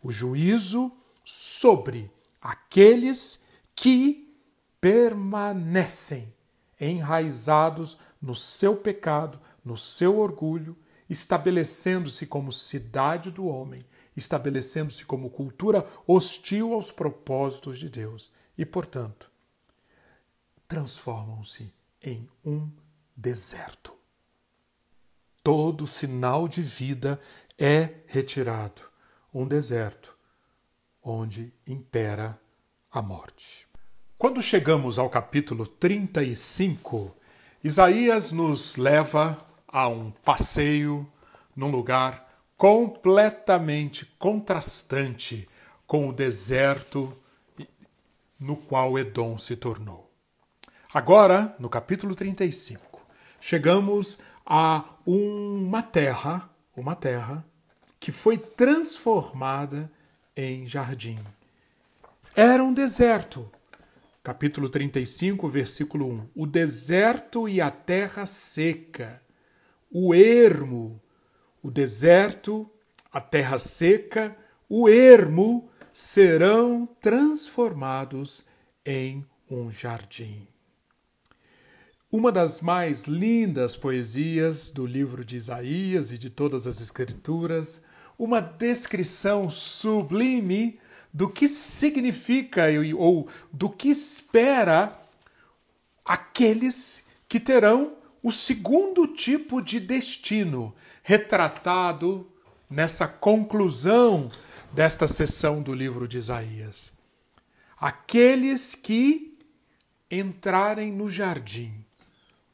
O 0.01 0.12
juízo 0.12 0.91
sobre 1.23 2.12
aqueles 2.41 3.45
que 3.75 4.36
permanecem 4.82 6.34
enraizados 6.79 7.97
no 8.21 8.36
seu 8.36 8.75
pecado, 8.75 9.39
no 9.63 9.77
seu 9.77 10.17
orgulho, 10.17 10.75
estabelecendo-se 11.10 12.25
como 12.25 12.51
cidade 12.51 13.32
do 13.32 13.45
homem, 13.45 13.86
estabelecendo-se 14.15 15.06
como 15.06 15.29
cultura 15.29 15.86
hostil 16.08 16.73
aos 16.73 16.91
propósitos 16.91 17.77
de 17.77 17.89
Deus 17.89 18.32
e, 18.58 18.65
portanto, 18.65 19.32
transformam-se 20.67 21.73
em 22.01 22.27
um 22.43 22.69
deserto. 23.15 23.93
Todo 25.43 25.86
sinal 25.86 26.47
de 26.47 26.62
vida 26.62 27.19
é 27.60 27.95
retirado, 28.08 28.82
um 29.34 29.45
deserto 29.45 30.17
onde 31.03 31.53
impera 31.67 32.39
a 32.89 33.01
morte. 33.01 33.67
Quando 34.17 34.41
chegamos 34.41 34.97
ao 34.97 35.10
capítulo 35.10 35.67
35, 35.67 37.13
Isaías 37.62 38.32
nos 38.32 38.77
leva 38.77 39.45
a 39.67 39.89
um 39.89 40.12
passeio 40.12 41.06
num 41.53 41.69
lugar 41.69 42.25
completamente 42.56 44.06
contrastante 44.17 45.49
com 45.86 46.08
o 46.08 46.13
deserto 46.13 47.12
no 48.39 48.56
qual 48.56 48.97
Edom 48.97 49.38
se 49.38 49.58
tornou. 49.58 50.10
Agora, 50.93 51.53
no 51.60 51.69
capítulo 51.69 52.15
35, 52.15 53.01
chegamos 53.41 54.19
a 54.45 54.86
uma 55.06 55.82
terra, 55.82 56.49
uma 56.75 56.95
terra 56.95 57.45
que 57.99 58.12
foi 58.12 58.38
transformada 58.38 59.91
em 60.36 60.65
jardim. 60.67 61.19
Era 62.36 62.63
um 62.63 62.73
deserto, 62.73 63.49
capítulo 64.23 64.67
35, 64.69 65.47
versículo 65.47 66.08
1. 66.08 66.29
O 66.36 66.45
deserto 66.45 67.47
e 67.47 67.62
a 67.62 67.71
terra 67.71 68.25
seca, 68.25 69.21
o 69.91 70.13
ermo, 70.13 70.99
o 71.62 71.69
deserto, 71.69 72.69
a 73.12 73.21
terra 73.21 73.60
seca, 73.60 74.36
o 74.67 74.89
ermo 74.89 75.69
serão 75.93 76.88
transformados 76.99 78.47
em 78.86 79.23
um 79.49 79.71
jardim. 79.71 80.47
Uma 82.13 82.32
das 82.32 82.62
mais 82.62 83.06
lindas 83.06 83.76
poesias 83.76 84.69
do 84.69 84.86
livro 84.86 85.26
de 85.26 85.36
Isaías 85.36 86.12
e 86.12 86.17
de 86.19 86.30
todas 86.30 86.67
as 86.67 86.80
Escrituras, 86.80 87.84
uma 88.19 88.39
descrição 88.39 89.49
sublime 89.49 90.80
do 91.12 91.28
que 91.28 91.47
significa 91.47 92.65
ou 92.95 93.28
do 93.52 93.67
que 93.67 93.89
espera 93.89 94.95
aqueles 96.06 97.08
que 97.28 97.39
terão 97.39 97.93
o 98.21 98.32
segundo 98.32 99.08
tipo 99.08 99.60
de 99.60 99.80
destino 99.80 100.71
retratado 101.02 102.30
nessa 102.69 103.08
conclusão 103.08 104.30
desta 104.71 105.08
sessão 105.08 105.63
do 105.63 105.73
livro 105.73 106.08
de 106.08 106.19
Isaías. 106.19 106.95
Aqueles 107.76 108.76
que 108.76 109.36
entrarem 110.12 110.91
no 110.91 111.10
jardim. 111.10 111.73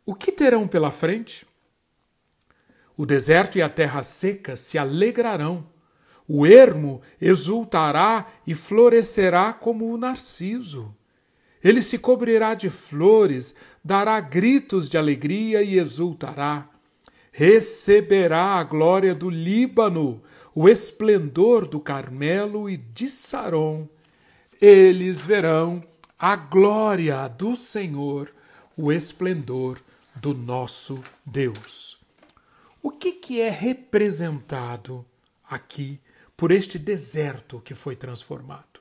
O 0.10 0.16
que 0.16 0.32
terão 0.32 0.68
pela 0.68 0.90
frente? 0.90 1.46
O 2.98 3.06
deserto 3.06 3.60
e 3.60 3.62
a 3.62 3.70
terra 3.70 4.02
seca 4.02 4.56
se 4.56 4.76
alegrarão 4.76 5.68
o 6.28 6.48
ermo 6.48 7.00
exultará 7.22 8.28
e 8.46 8.56
florescerá 8.56 9.54
como 9.54 9.94
o 9.94 9.98
narciso. 9.98 10.96
Ele 11.64 11.84
se 11.84 12.00
cobrirá 12.00 12.56
de 12.56 12.72
flores, 12.72 13.54
dará 13.86 14.20
gritos 14.20 14.90
de 14.90 14.98
alegria 14.98 15.62
e 15.62 15.78
exultará. 15.78 16.68
Receberá 17.32 18.56
a 18.56 18.64
glória 18.64 19.14
do 19.14 19.30
Líbano, 19.30 20.24
o 20.56 20.68
esplendor 20.68 21.68
do 21.68 21.80
Carmelo 21.80 22.68
e 22.68 22.78
de 22.78 23.08
Saron, 23.08 23.88
eles 24.60 25.24
verão 25.24 25.84
a 26.18 26.36
glória 26.36 27.28
do 27.28 27.56
Senhor, 27.56 28.34
o 28.76 28.92
esplendor 28.92 29.80
do 30.22 30.34
nosso 30.34 31.04
Deus. 31.26 31.98
O 32.82 32.92
que, 32.92 33.14
que 33.14 33.42
é 33.42 33.50
representado 33.50 35.06
aqui 35.50 36.00
por 36.36 36.52
este 36.52 36.78
deserto 36.78 37.62
que 37.62 37.74
foi 37.74 37.96
transformado? 37.96 38.80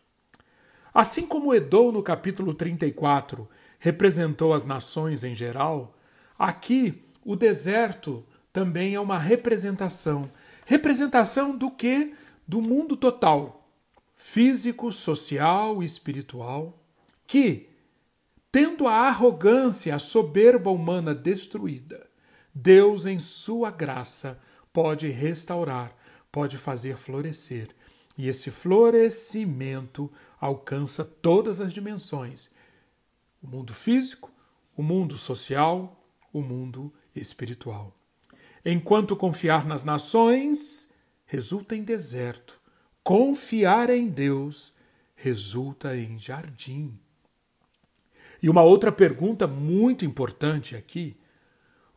Assim 0.92 1.26
como 1.26 1.54
Edom, 1.54 1.92
no 1.92 2.02
capítulo 2.02 2.54
34, 2.54 3.48
representou 3.78 4.52
as 4.52 4.64
nações 4.64 5.22
em 5.22 5.34
geral, 5.34 5.96
aqui 6.38 7.04
o 7.24 7.36
deserto 7.36 8.24
também 8.52 8.94
é 8.94 9.00
uma 9.00 9.18
representação. 9.18 10.30
Representação 10.66 11.56
do 11.56 11.70
que? 11.70 12.14
Do 12.46 12.60
mundo 12.60 12.96
total, 12.96 13.68
físico, 14.16 14.90
social 14.90 15.82
e 15.82 15.86
espiritual, 15.86 16.82
que, 17.26 17.67
tendo 18.58 18.88
a 18.88 19.06
arrogância, 19.06 19.94
a 19.94 20.00
soberba 20.00 20.68
humana 20.68 21.14
destruída, 21.14 22.10
Deus, 22.52 23.06
em 23.06 23.20
sua 23.20 23.70
graça, 23.70 24.40
pode 24.72 25.08
restaurar, 25.10 25.96
pode 26.32 26.58
fazer 26.58 26.96
florescer. 26.96 27.68
E 28.16 28.26
esse 28.26 28.50
florescimento 28.50 30.10
alcança 30.40 31.04
todas 31.04 31.60
as 31.60 31.72
dimensões: 31.72 32.50
o 33.40 33.46
mundo 33.46 33.72
físico, 33.72 34.28
o 34.76 34.82
mundo 34.82 35.16
social, 35.16 36.04
o 36.32 36.42
mundo 36.42 36.92
espiritual. 37.14 37.96
Enquanto 38.64 39.14
confiar 39.14 39.64
nas 39.64 39.84
nações 39.84 40.92
resulta 41.26 41.76
em 41.76 41.84
deserto, 41.84 42.60
confiar 43.04 43.88
em 43.88 44.08
Deus 44.08 44.72
resulta 45.14 45.96
em 45.96 46.18
jardim. 46.18 46.98
E 48.42 48.48
uma 48.48 48.62
outra 48.62 48.92
pergunta 48.92 49.46
muito 49.46 50.04
importante 50.04 50.76
aqui: 50.76 51.16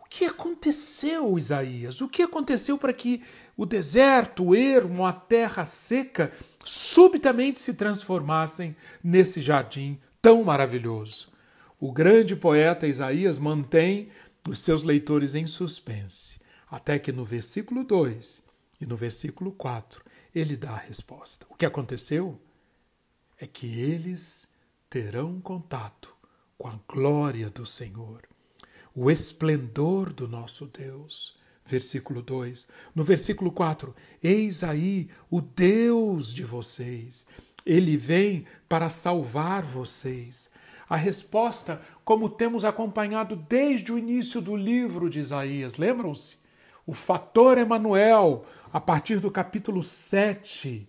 o 0.04 0.10
que 0.10 0.26
aconteceu, 0.26 1.38
Isaías? 1.38 2.02
O 2.02 2.10
que 2.10 2.24
aconteceu 2.24 2.78
para 2.78 2.94
que 2.94 3.22
o 3.56 3.66
deserto, 3.66 4.48
o 4.48 4.56
ermo, 4.56 5.06
a 5.06 5.14
terra 5.14 5.64
seca 5.66 6.32
subitamente 6.66 7.60
se 7.60 7.74
transformassem 7.74 8.76
nesse 9.04 9.40
jardim 9.42 10.00
tão 10.22 10.44
maravilhoso? 10.44 11.32
O 11.80 11.92
grande 11.92 12.36
poeta 12.36 12.88
Isaías 12.88 13.40
mantém 13.40 14.10
os 14.48 14.60
seus 14.60 14.84
leitores 14.84 15.36
em 15.36 15.46
suspense, 15.46 16.40
até 16.70 16.98
que 16.98 17.12
no 17.12 17.24
versículo 17.24 17.84
2 17.84 18.44
e 18.80 18.86
no 18.86 18.96
versículo 18.96 19.52
4 19.52 20.04
ele 20.34 20.56
dá 20.56 20.72
a 20.72 20.78
resposta. 20.78 21.46
O 21.50 21.56
que 21.56 21.66
aconteceu 21.66 22.40
é 23.40 23.46
que 23.48 23.80
eles 23.80 24.48
terão 24.90 25.40
contato 25.40 26.11
com 26.62 26.68
a 26.68 26.80
glória 26.88 27.50
do 27.50 27.66
Senhor, 27.66 28.22
o 28.94 29.10
esplendor 29.10 30.14
do 30.14 30.28
nosso 30.28 30.68
Deus. 30.68 31.36
Versículo 31.66 32.22
2. 32.22 32.68
No 32.94 33.04
versículo 33.04 33.52
4, 33.52 33.96
eis 34.22 34.64
aí 34.64 35.10
o 35.28 35.42
Deus 35.42 36.32
de 36.32 36.44
vocês. 36.44 37.26
Ele 37.66 37.98
vem 37.98 38.46
para 38.70 38.90
salvar 38.90 39.64
vocês. 39.64 40.52
A 40.88 40.96
resposta, 40.96 41.82
como 42.06 42.30
temos 42.30 42.64
acompanhado 42.64 43.36
desde 43.36 43.92
o 43.92 43.98
início 43.98 44.40
do 44.40 44.56
livro 44.56 45.10
de 45.10 45.20
Isaías, 45.20 45.78
lembram-se? 45.78 46.38
O 46.86 46.94
fator 46.94 47.58
Emanuel, 47.58 48.46
a 48.72 48.80
partir 48.80 49.20
do 49.20 49.32
capítulo 49.32 49.82
7. 49.82 50.88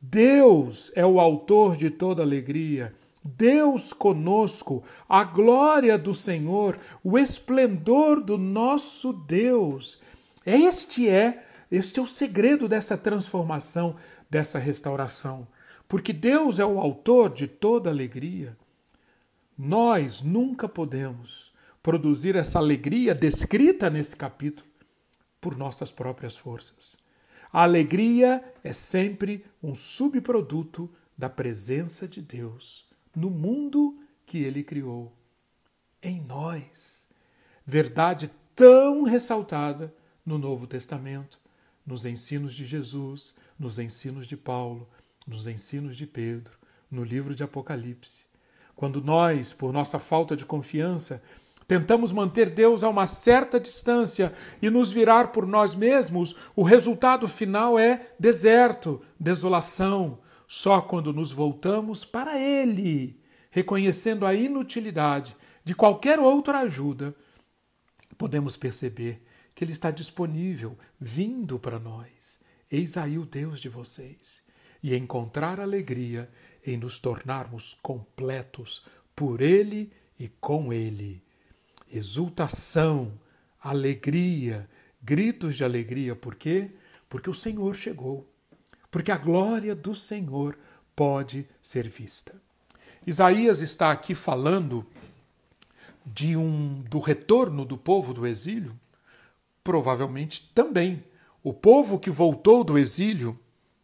Deus 0.00 0.90
é 0.94 1.04
o 1.04 1.20
autor 1.20 1.76
de 1.76 1.90
toda 1.90 2.22
alegria. 2.22 2.94
Deus 3.36 3.92
conosco, 3.92 4.82
a 5.08 5.22
glória 5.22 5.98
do 5.98 6.14
Senhor, 6.14 6.78
o 7.04 7.18
esplendor 7.18 8.22
do 8.22 8.38
nosso 8.38 9.12
Deus. 9.12 10.00
Este 10.46 11.08
é, 11.08 11.44
este 11.70 12.00
é 12.00 12.02
o 12.02 12.06
segredo 12.06 12.66
dessa 12.66 12.96
transformação, 12.96 13.96
dessa 14.30 14.58
restauração. 14.58 15.46
Porque 15.86 16.12
Deus 16.12 16.58
é 16.58 16.64
o 16.64 16.80
autor 16.80 17.32
de 17.32 17.46
toda 17.46 17.90
alegria. 17.90 18.56
Nós 19.56 20.22
nunca 20.22 20.68
podemos 20.68 21.52
produzir 21.82 22.36
essa 22.36 22.58
alegria 22.58 23.14
descrita 23.14 23.90
nesse 23.90 24.16
capítulo 24.16 24.68
por 25.40 25.56
nossas 25.56 25.90
próprias 25.90 26.36
forças. 26.36 26.96
A 27.52 27.62
alegria 27.62 28.42
é 28.62 28.72
sempre 28.72 29.44
um 29.62 29.74
subproduto 29.74 30.90
da 31.16 31.28
presença 31.28 32.06
de 32.06 32.20
Deus 32.20 32.87
no 33.18 33.30
mundo 33.30 33.98
que 34.24 34.38
ele 34.38 34.62
criou. 34.62 35.12
Em 36.00 36.22
nós. 36.22 37.08
Verdade 37.66 38.30
tão 38.54 39.02
ressaltada 39.02 39.92
no 40.24 40.38
Novo 40.38 40.66
Testamento, 40.66 41.40
nos 41.84 42.06
ensinos 42.06 42.54
de 42.54 42.64
Jesus, 42.64 43.34
nos 43.58 43.78
ensinos 43.78 44.26
de 44.26 44.36
Paulo, 44.36 44.88
nos 45.26 45.46
ensinos 45.46 45.96
de 45.96 46.06
Pedro, 46.06 46.52
no 46.90 47.02
livro 47.02 47.34
de 47.34 47.42
Apocalipse. 47.42 48.26
Quando 48.76 49.02
nós, 49.02 49.52
por 49.52 49.72
nossa 49.72 49.98
falta 49.98 50.36
de 50.36 50.46
confiança, 50.46 51.22
tentamos 51.66 52.12
manter 52.12 52.50
Deus 52.50 52.84
a 52.84 52.88
uma 52.88 53.06
certa 53.06 53.58
distância 53.58 54.32
e 54.62 54.70
nos 54.70 54.92
virar 54.92 55.32
por 55.32 55.46
nós 55.46 55.74
mesmos, 55.74 56.36
o 56.54 56.62
resultado 56.62 57.26
final 57.26 57.78
é 57.78 58.12
deserto, 58.18 59.02
desolação. 59.18 60.18
Só 60.48 60.80
quando 60.80 61.12
nos 61.12 61.30
voltamos 61.30 62.06
para 62.06 62.40
Ele, 62.40 63.22
reconhecendo 63.50 64.24
a 64.24 64.32
inutilidade 64.32 65.36
de 65.62 65.74
qualquer 65.74 66.18
outra 66.18 66.60
ajuda, 66.60 67.14
podemos 68.16 68.56
perceber 68.56 69.22
que 69.54 69.62
Ele 69.62 69.72
está 69.72 69.90
disponível, 69.90 70.78
vindo 70.98 71.58
para 71.58 71.78
nós. 71.78 72.40
Eis 72.72 72.96
aí 72.96 73.18
o 73.18 73.26
Deus 73.26 73.60
de 73.60 73.68
vocês. 73.68 74.42
E 74.82 74.94
encontrar 74.96 75.60
alegria 75.60 76.30
em 76.64 76.78
nos 76.78 76.98
tornarmos 76.98 77.74
completos 77.74 78.86
por 79.14 79.42
Ele 79.42 79.92
e 80.18 80.28
com 80.28 80.72
Ele. 80.72 81.22
Exultação, 81.92 83.20
alegria, 83.60 84.68
gritos 85.02 85.56
de 85.56 85.64
alegria, 85.64 86.16
por 86.16 86.36
quê? 86.36 86.70
Porque 87.08 87.28
o 87.28 87.34
Senhor 87.34 87.74
chegou, 87.74 88.32
porque 88.90 89.12
a 89.12 89.16
glória 89.16 89.74
do 89.74 89.94
Senhor 89.94 90.58
pode 90.94 91.46
ser 91.60 91.88
vista. 91.88 92.34
Isaías 93.06 93.60
está 93.60 93.90
aqui 93.90 94.14
falando 94.14 94.84
de 96.04 96.36
um 96.36 96.82
do 96.88 96.98
retorno 96.98 97.64
do 97.64 97.76
povo 97.76 98.12
do 98.12 98.26
exílio, 98.26 98.78
provavelmente 99.62 100.50
também 100.54 101.04
o 101.42 101.52
povo 101.52 101.98
que 101.98 102.10
voltou 102.10 102.64
do 102.64 102.78
exílio 102.78 103.38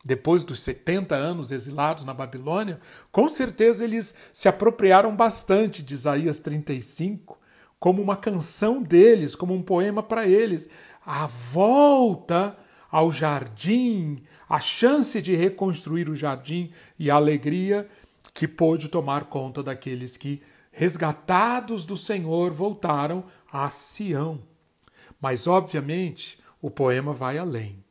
depois 0.04 0.44
dos 0.44 0.60
70 0.60 1.14
anos 1.14 1.50
exilados 1.50 2.04
na 2.04 2.12
Babilônia, 2.12 2.78
com 3.10 3.26
certeza 3.26 3.84
eles 3.84 4.14
se 4.32 4.48
apropriaram 4.48 5.16
bastante 5.16 5.82
de 5.82 5.94
Isaías 5.94 6.38
35 6.38 7.38
como 7.80 8.02
uma 8.02 8.16
canção 8.16 8.82
deles, 8.82 9.34
como 9.34 9.54
um 9.54 9.62
poema 9.62 10.02
para 10.02 10.26
eles. 10.26 10.68
A 11.04 11.26
volta 11.26 12.56
ao 12.90 13.10
jardim, 13.10 14.22
a 14.48 14.60
chance 14.60 15.20
de 15.20 15.34
reconstruir 15.34 16.08
o 16.08 16.16
jardim 16.16 16.72
e 16.98 17.10
a 17.10 17.14
alegria 17.14 17.88
que 18.32 18.48
pôde 18.48 18.88
tomar 18.88 19.24
conta 19.24 19.62
daqueles 19.62 20.16
que, 20.16 20.42
resgatados 20.70 21.84
do 21.84 21.96
Senhor, 21.96 22.50
voltaram 22.52 23.24
a 23.52 23.68
Sião. 23.70 24.42
Mas, 25.20 25.46
obviamente, 25.46 26.38
o 26.60 26.70
poema 26.70 27.12
vai 27.12 27.38
além 27.38 27.84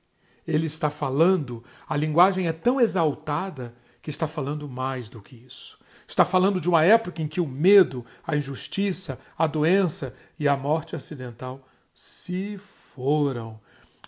ele 0.47 0.67
está 0.67 0.89
falando, 0.89 1.63
a 1.87 1.95
linguagem 1.95 2.47
é 2.47 2.53
tão 2.53 2.79
exaltada 2.79 3.73
que 4.01 4.09
está 4.09 4.27
falando 4.27 4.67
mais 4.67 5.09
do 5.09 5.21
que 5.21 5.35
isso. 5.35 5.77
Está 6.05 6.25
falando 6.25 6.59
de 6.59 6.67
uma 6.67 6.83
época 6.83 7.21
em 7.21 7.27
que 7.27 7.39
o 7.39 7.47
medo, 7.47 8.05
a 8.27 8.35
injustiça, 8.35 9.19
a 9.37 9.47
doença 9.47 10.15
e 10.37 10.47
a 10.47 10.57
morte 10.57 10.95
acidental 10.95 11.65
se 11.93 12.57
foram. 12.57 13.59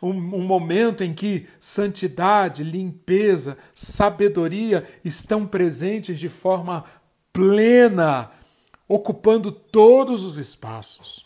Um, 0.06 0.36
um, 0.36 0.44
momento 0.44 1.04
em 1.04 1.14
que 1.14 1.48
santidade, 1.60 2.64
limpeza, 2.64 3.58
sabedoria 3.74 4.88
estão 5.04 5.48
presentes 5.48 6.20
de 6.20 6.30
forma 6.30 6.86
plena, 7.34 8.32
ocupando 8.88 9.52
todos 9.52 10.24
os 10.24 10.38
espaços. 10.38 11.26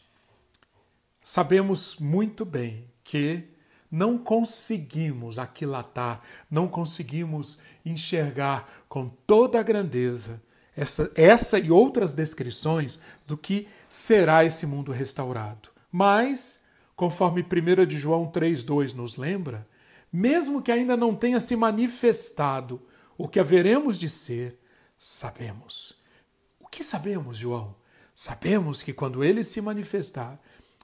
Sabemos 1.21 1.97
muito 1.99 2.45
bem 2.45 2.85
que 3.03 3.43
não 3.91 4.17
conseguimos 4.17 5.37
aquilatar, 5.37 6.21
não 6.49 6.67
conseguimos 6.67 7.59
enxergar 7.85 8.85
com 8.87 9.09
toda 9.09 9.59
a 9.59 9.63
grandeza 9.63 10.41
essa, 10.79 11.11
essa 11.15 11.59
e 11.59 11.69
outras 11.69 12.13
descrições 12.13 12.99
do 13.27 13.37
que 13.37 13.67
será 13.89 14.45
esse 14.45 14.65
mundo 14.65 14.91
restaurado. 14.91 15.69
Mas, 15.91 16.58
conforme 16.99 17.41
1 17.41 17.85
de 17.85 17.97
João 17.97 18.29
3,2 18.29 18.93
nos 18.93 19.15
lembra, 19.15 19.65
mesmo 20.11 20.61
que 20.61 20.69
ainda 20.69 20.97
não 20.97 21.15
tenha 21.15 21.39
se 21.39 21.55
manifestado 21.55 22.81
o 23.17 23.25
que 23.25 23.39
haveremos 23.39 23.97
de 23.97 24.09
ser, 24.09 24.59
sabemos. 24.97 25.97
O 26.59 26.67
que 26.67 26.83
sabemos, 26.83 27.37
João? 27.37 27.73
Sabemos 28.13 28.83
que 28.83 28.91
quando 28.91 29.23
ele 29.23 29.45
se 29.45 29.61
manifestar, 29.61 30.37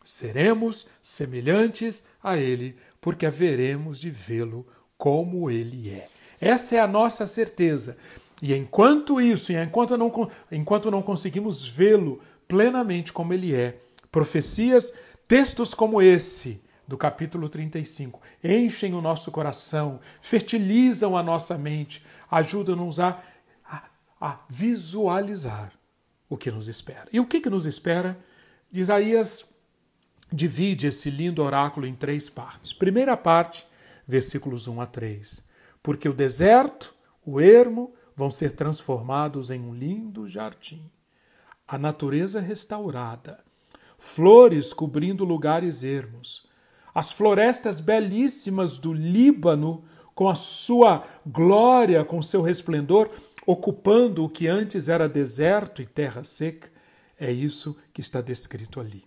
seremos 0.06 0.88
semelhantes 1.04 2.06
a 2.24 2.38
ele, 2.38 2.78
porque 3.02 3.26
haveremos 3.26 4.00
de 4.00 4.10
vê-lo 4.10 4.66
como 4.98 5.52
ele 5.52 5.90
é. 5.90 6.08
Essa 6.40 6.78
é 6.78 6.80
a 6.80 6.88
nossa 6.88 7.26
certeza. 7.26 7.98
E 8.42 8.54
enquanto 8.54 9.20
isso, 9.20 9.52
enquanto 9.52 9.98
não, 9.98 10.32
enquanto 10.50 10.90
não 10.90 11.02
conseguimos 11.02 11.68
vê-lo 11.68 12.22
plenamente 12.48 13.12
como 13.12 13.34
ele 13.34 13.54
é, 13.54 13.82
profecias, 14.10 14.94
textos 15.28 15.74
como 15.74 16.02
esse, 16.02 16.64
do 16.88 16.98
capítulo 16.98 17.50
35, 17.50 18.22
enchem 18.44 18.94
o 18.94 19.02
nosso 19.02 19.32
coração, 19.32 20.00
fertilizam 20.22 21.18
a 21.18 21.24
nossa 21.24 21.58
mente, 21.58 22.06
ajudam-nos 22.30 23.00
a, 23.00 23.22
a, 23.66 23.84
a, 24.20 24.40
visualizar 24.50 25.74
o 26.30 26.38
que 26.38 26.52
nos 26.52 26.68
espera. 26.68 27.08
E 27.12 27.20
o 27.20 27.26
que, 27.26 27.42
que 27.42 27.50
nos 27.50 27.66
espera? 27.66 28.18
Isaías 28.72 29.52
divide 30.32 30.88
esse 30.88 31.10
lindo 31.10 31.42
oráculo 31.42 31.88
em 31.88 31.96
três 31.96 32.30
partes. 32.30 32.74
Primeira 32.74 33.16
parte, 33.16 33.66
versículos 34.08 34.68
1 34.68 34.82
a 34.82 34.86
3. 34.86 35.46
Porque 35.82 36.10
o 36.10 36.14
deserto, 36.14 36.94
o 37.26 37.40
ermo, 37.40 37.94
vão 38.16 38.30
ser 38.30 38.52
transformados 38.52 39.52
em 39.52 39.62
um 39.62 39.74
lindo 39.74 40.28
jardim. 40.28 40.90
A 41.68 41.78
natureza 41.78 42.40
restaurada, 42.40 43.45
flores 43.98 44.74
cobrindo 44.74 45.24
lugares 45.24 45.84
ermos, 45.84 46.48
as 46.94 47.12
florestas 47.12 47.82
belíssimas 47.82 48.78
do 48.78 48.94
Líbano, 48.94 49.84
com 50.14 50.30
a 50.30 50.36
sua 50.36 51.04
glória, 51.26 52.06
com 52.06 52.22
seu 52.22 52.42
resplendor, 52.42 53.10
ocupando 53.46 54.24
o 54.24 54.30
que 54.30 54.48
antes 54.48 54.88
era 54.88 55.10
deserto 55.10 55.82
e 55.82 55.86
terra 55.86 56.24
seca. 56.24 56.70
É 57.20 57.30
isso 57.32 57.76
que 57.94 58.00
está 58.00 58.22
descrito 58.22 58.80
ali. 58.80 59.04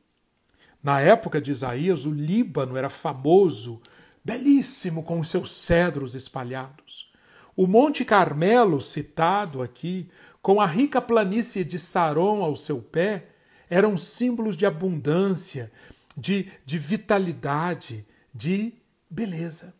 Na 0.82 1.00
época 1.00 1.40
de 1.40 1.50
Isaías, 1.50 2.04
o 2.04 2.12
Líbano 2.12 2.76
era 2.76 2.90
famoso, 2.90 3.80
belíssimo, 4.22 5.02
com 5.02 5.18
os 5.18 5.28
seus 5.28 5.50
cedros 5.50 6.14
espalhados. 6.14 7.10
O 7.56 7.66
Monte 7.66 8.04
Carmelo, 8.04 8.80
citado 8.80 9.62
aqui, 9.62 10.08
com 10.40 10.60
a 10.60 10.66
rica 10.66 11.00
planície 11.00 11.64
de 11.64 11.78
Saron 11.78 12.42
ao 12.42 12.54
seu 12.54 12.80
pé, 12.80 13.28
eram 13.68 13.96
símbolos 13.96 14.56
de 14.56 14.66
abundância, 14.66 15.70
de, 16.16 16.50
de 16.64 16.78
vitalidade, 16.78 18.06
de 18.34 18.72
beleza. 19.08 19.74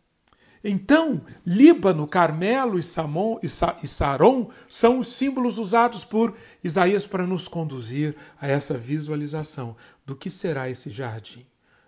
Então, 0.63 1.21
Líbano, 1.45 2.05
Carmelo 2.05 2.77
e, 2.77 2.83
Samon, 2.83 3.39
e, 3.41 3.47
Sa, 3.47 3.77
e 3.81 3.87
Saron 3.87 4.49
são 4.67 4.99
os 4.99 5.13
símbolos 5.13 5.57
usados 5.57 6.03
por 6.03 6.35
Isaías 6.61 7.07
para 7.07 7.25
nos 7.25 7.47
conduzir 7.47 8.15
a 8.39 8.47
essa 8.47 8.77
visualização 8.77 9.75
do 10.05 10.15
que 10.15 10.29
será 10.29 10.69
esse 10.69 10.89
jardim. 10.89 11.45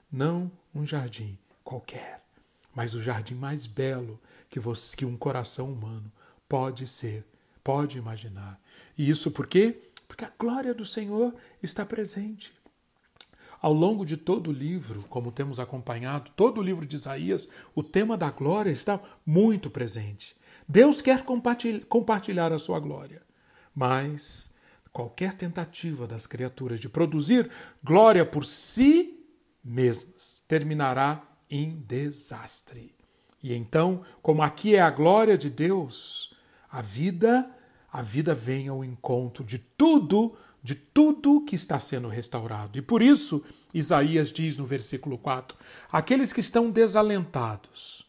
Não 0.10 0.50
um 0.74 0.86
jardim 0.86 1.38
qualquer, 1.64 2.22
mas 2.74 2.96
o 2.96 3.02
jardim 3.02 3.36
mais 3.36 3.66
belo 3.66 4.20
que, 4.50 4.60
você, 4.60 4.96
que 4.96 5.06
um 5.06 5.18
coração 5.18 5.72
humano 5.72 6.10
pode 6.48 6.88
ser, 6.88 7.26
pode 7.62 7.98
imaginar. 7.98 8.60
E 8.98 9.10
isso 9.10 9.32
por 9.32 9.48
quê? 9.48 9.91
Porque 10.12 10.26
a 10.26 10.32
glória 10.38 10.74
do 10.74 10.86
Senhor 10.86 11.34
está 11.64 11.86
presente. 11.86 12.52
Ao 13.62 13.72
longo 13.72 14.06
de 14.06 14.18
todo 14.18 14.50
o 14.50 14.54
livro, 14.54 15.04
como 15.04 15.32
temos 15.32 15.58
acompanhado, 15.58 16.32
todo 16.36 16.58
o 16.58 16.62
livro 16.62 16.86
de 16.86 16.98
Isaías, 16.98 17.48
o 17.74 17.82
tema 17.82 18.18
da 18.18 18.30
glória 18.30 18.72
está 18.72 19.00
muito 19.26 19.70
presente. 19.70 20.36
Deus 20.68 21.02
quer 21.02 21.24
compartilhar 21.88 22.52
a 22.52 22.60
sua 22.60 22.78
glória, 22.78 23.22
mas 23.74 24.52
qualquer 24.92 25.34
tentativa 25.34 26.06
das 26.06 26.28
criaturas 26.28 26.82
de 26.82 26.90
produzir 26.90 27.50
glória 27.82 28.26
por 28.26 28.44
si 28.44 29.18
mesmas 29.64 30.44
terminará 30.46 31.24
em 31.50 31.78
desastre. 31.88 32.94
E 33.42 33.54
então, 33.54 34.04
como 34.22 34.44
aqui 34.44 34.76
é 34.76 34.82
a 34.82 34.92
glória 34.92 35.38
de 35.38 35.50
Deus, 35.50 36.36
a 36.70 36.82
vida, 36.82 37.50
a 37.92 38.02
vida 38.02 38.34
vem 38.34 38.68
ao 38.68 38.84
encontro 38.84 39.44
de 39.44 39.58
tudo 39.58 40.36
de 40.64 40.76
tudo 40.76 41.42
que 41.42 41.56
está 41.56 41.80
sendo 41.80 42.08
restaurado. 42.08 42.78
E 42.78 42.82
por 42.82 43.02
isso, 43.02 43.44
Isaías 43.74 44.32
diz 44.32 44.58
no 44.58 44.66
versículo 44.66 45.18
4: 45.18 45.58
aqueles 45.92 46.32
que 46.32 46.40
estão 46.40 46.70
desalentados, 46.70 48.06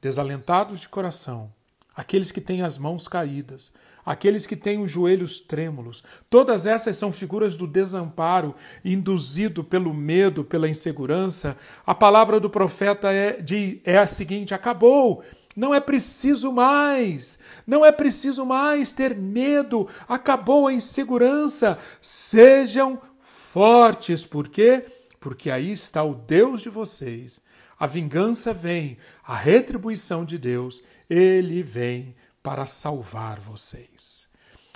desalentados 0.00 0.80
de 0.80 0.88
coração, 0.88 1.52
aqueles 1.94 2.30
que 2.30 2.40
têm 2.40 2.62
as 2.62 2.78
mãos 2.78 3.08
caídas, 3.08 3.74
aqueles 4.04 4.46
que 4.46 4.54
têm 4.54 4.80
os 4.80 4.90
joelhos 4.90 5.40
trêmulos, 5.40 6.04
todas 6.30 6.64
essas 6.64 6.96
são 6.96 7.10
figuras 7.10 7.56
do 7.56 7.66
desamparo 7.66 8.54
induzido 8.84 9.64
pelo 9.64 9.92
medo, 9.92 10.44
pela 10.44 10.68
insegurança. 10.68 11.56
A 11.84 11.94
palavra 11.94 12.38
do 12.38 12.48
profeta 12.48 13.10
é, 13.10 13.40
de, 13.42 13.80
é 13.84 13.98
a 13.98 14.06
seguinte: 14.06 14.54
acabou, 14.54 15.24
não 15.56 15.74
é 15.74 15.80
preciso 15.80 16.52
mais, 16.52 17.38
não 17.66 17.84
é 17.84 17.90
preciso 17.90 18.44
mais 18.44 18.92
ter 18.92 19.16
medo, 19.16 19.88
acabou 20.06 20.68
a 20.68 20.72
insegurança. 20.72 21.78
Sejam 22.00 23.00
fortes, 23.18 24.26
por 24.26 24.48
quê? 24.48 24.84
Porque 25.18 25.50
aí 25.50 25.72
está 25.72 26.04
o 26.04 26.14
Deus 26.14 26.60
de 26.60 26.68
vocês. 26.68 27.40
A 27.78 27.86
vingança 27.86 28.52
vem, 28.52 28.98
a 29.24 29.34
retribuição 29.34 30.24
de 30.24 30.36
Deus, 30.36 30.82
ele 31.08 31.62
vem 31.62 32.14
para 32.42 32.66
salvar 32.66 33.40
vocês. 33.40 34.28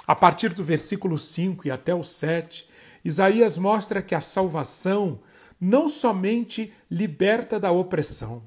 A 0.07 0.15
partir 0.17 0.55
do 0.55 0.65
versículo 0.65 1.17
5 1.17 1.69
e 1.69 1.71
até 1.71 1.95
o 1.95 2.03
7, 2.03 2.69
Isaías 3.05 3.57
mostra 3.57 4.03
que 4.03 4.15
a 4.15 4.21
salvação 4.21 5.21
não 5.61 5.87
somente 5.87 6.73
liberta 6.91 7.61
da 7.61 7.71
opressão, 7.71 8.43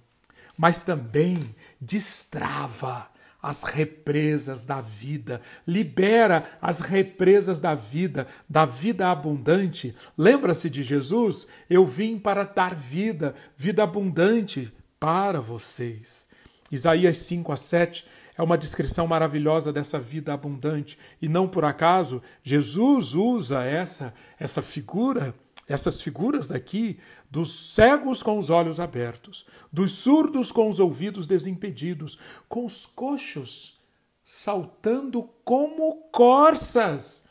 mas 0.57 0.83
também 0.83 1.55
destrava 1.83 3.09
as 3.41 3.63
represas 3.63 4.65
da 4.65 4.79
vida, 4.79 5.41
libera 5.67 6.57
as 6.61 6.79
represas 6.79 7.59
da 7.59 7.75
vida, 7.75 8.25
da 8.47 8.63
vida 8.63 9.11
abundante. 9.11 9.93
Lembra-se 10.17 10.69
de 10.69 10.81
Jesus? 10.81 11.49
Eu 11.69 11.85
vim 11.85 12.17
para 12.17 12.45
dar 12.45 12.73
vida, 12.73 13.35
vida 13.57 13.83
abundante 13.83 14.73
para 14.97 15.41
vocês. 15.41 16.25
Isaías 16.71 17.17
5 17.17 17.51
a 17.51 17.57
7 17.57 18.05
é 18.37 18.41
uma 18.41 18.57
descrição 18.57 19.05
maravilhosa 19.05 19.73
dessa 19.73 19.99
vida 19.99 20.33
abundante 20.33 20.97
e 21.21 21.27
não 21.27 21.47
por 21.47 21.65
acaso 21.65 22.21
Jesus 22.41 23.13
usa 23.13 23.61
essa 23.63 24.11
essa 24.39 24.59
figura 24.59 25.35
essas 25.67 26.01
figuras 26.01 26.47
daqui 26.47 26.99
dos 27.29 27.73
cegos 27.73 28.21
com 28.21 28.37
os 28.37 28.49
olhos 28.49 28.79
abertos, 28.79 29.45
dos 29.71 29.93
surdos 29.93 30.51
com 30.51 30.67
os 30.67 30.79
ouvidos 30.79 31.27
desimpedidos, 31.27 32.17
com 32.47 32.65
os 32.65 32.85
coxos 32.85 33.81
saltando 34.25 35.29
como 35.43 35.95
corças, 36.11 37.27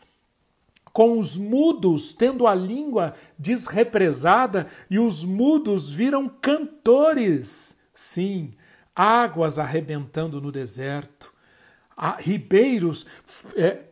com 0.92 1.18
os 1.18 1.38
mudos 1.38 2.12
tendo 2.12 2.46
a 2.46 2.54
língua 2.54 3.14
desrepresada 3.38 4.68
e 4.90 4.98
os 4.98 5.24
mudos 5.24 5.90
viram 5.90 6.28
cantores. 6.28 7.78
Sim, 7.94 8.54
águas 8.94 9.58
arrebentando 9.58 10.40
no 10.40 10.52
deserto, 10.52 11.32
ribeiros 12.18 13.06
é, 13.56 13.84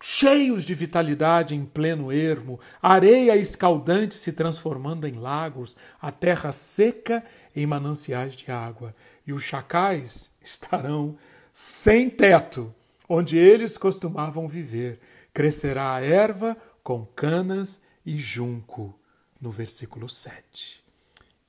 cheios 0.00 0.64
de 0.64 0.74
vitalidade 0.74 1.54
em 1.54 1.64
pleno 1.64 2.10
ermo, 2.10 2.58
areia 2.82 3.36
escaldante 3.36 4.14
se 4.14 4.32
transformando 4.32 5.06
em 5.06 5.12
lagos, 5.12 5.76
a 6.00 6.10
terra 6.10 6.50
seca 6.50 7.22
em 7.54 7.66
mananciais 7.66 8.34
de 8.34 8.50
água, 8.50 8.94
e 9.26 9.32
os 9.32 9.42
chacais 9.42 10.32
estarão 10.42 11.18
sem 11.52 12.08
teto, 12.08 12.74
onde 13.08 13.36
eles 13.36 13.76
costumavam 13.76 14.48
viver. 14.48 14.98
Crescerá 15.34 15.94
a 15.94 16.00
erva 16.00 16.56
com 16.82 17.04
canas 17.04 17.82
e 18.04 18.16
junco, 18.16 18.98
no 19.40 19.50
versículo 19.50 20.08
7. 20.08 20.82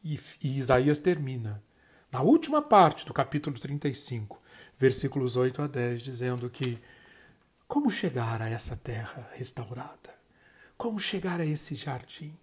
E, 0.04 0.20
e 0.44 0.58
Isaías 0.58 1.00
termina, 1.00 1.64
na 2.12 2.22
última 2.22 2.62
parte 2.62 3.06
do 3.06 3.14
capítulo 3.14 3.58
35, 3.58 4.42
versículos 4.78 5.38
8 5.38 5.62
a 5.62 5.68
10, 5.68 6.02
dizendo 6.02 6.50
que 6.50 6.78
como 7.72 7.90
chegar 7.90 8.42
a 8.42 8.50
essa 8.50 8.76
terra 8.76 9.30
restaurada? 9.32 10.14
Como 10.76 11.00
chegar 11.00 11.40
a 11.40 11.46
esse 11.46 11.74
jardim? 11.74 12.38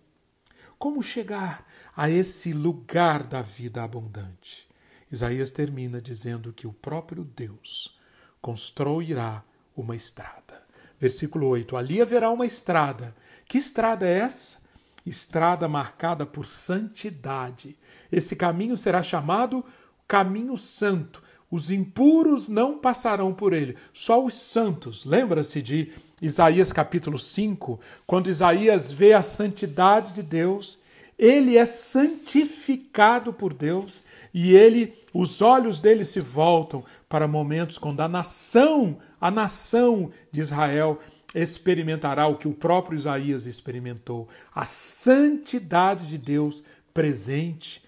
Como 0.78 1.02
chegar 1.02 1.66
a 1.94 2.08
esse 2.08 2.54
lugar 2.54 3.24
da 3.24 3.42
vida 3.42 3.82
abundante? 3.82 4.66
Isaías 5.12 5.50
termina 5.50 6.00
dizendo 6.00 6.50
que 6.50 6.66
o 6.66 6.72
próprio 6.72 7.24
Deus 7.24 7.94
construirá 8.40 9.44
uma 9.76 9.94
estrada. 9.94 10.66
Versículo 10.98 11.46
8: 11.48 11.76
Ali 11.76 12.00
haverá 12.00 12.30
uma 12.30 12.46
estrada. 12.46 13.14
Que 13.44 13.58
estrada 13.58 14.06
é 14.06 14.20
essa? 14.20 14.62
Estrada 15.04 15.68
marcada 15.68 16.24
por 16.24 16.46
santidade. 16.46 17.78
Esse 18.10 18.34
caminho 18.34 18.78
será 18.78 19.02
chamado 19.02 19.62
caminho 20.06 20.56
santo. 20.56 21.22
Os 21.50 21.70
impuros 21.70 22.48
não 22.48 22.78
passarão 22.78 23.32
por 23.32 23.52
ele, 23.52 23.76
só 23.92 24.22
os 24.22 24.34
santos. 24.34 25.04
Lembra-se 25.04 25.62
de 25.62 25.92
Isaías 26.20 26.72
capítulo 26.72 27.18
5, 27.18 27.80
quando 28.06 28.28
Isaías 28.28 28.92
vê 28.92 29.14
a 29.14 29.22
santidade 29.22 30.12
de 30.12 30.22
Deus, 30.22 30.78
ele 31.18 31.56
é 31.56 31.64
santificado 31.64 33.32
por 33.32 33.54
Deus 33.54 34.02
e 34.32 34.54
ele, 34.54 34.94
os 35.12 35.40
olhos 35.40 35.80
dele 35.80 36.04
se 36.04 36.20
voltam 36.20 36.84
para 37.08 37.26
momentos 37.26 37.78
quando 37.78 38.00
a 38.00 38.08
nação, 38.08 38.98
a 39.20 39.30
nação 39.30 40.10
de 40.30 40.40
Israel 40.40 41.00
experimentará 41.34 42.26
o 42.26 42.36
que 42.36 42.48
o 42.48 42.54
próprio 42.54 42.96
Isaías 42.96 43.46
experimentou, 43.46 44.28
a 44.54 44.64
santidade 44.64 46.06
de 46.06 46.18
Deus 46.18 46.62
presente. 46.92 47.82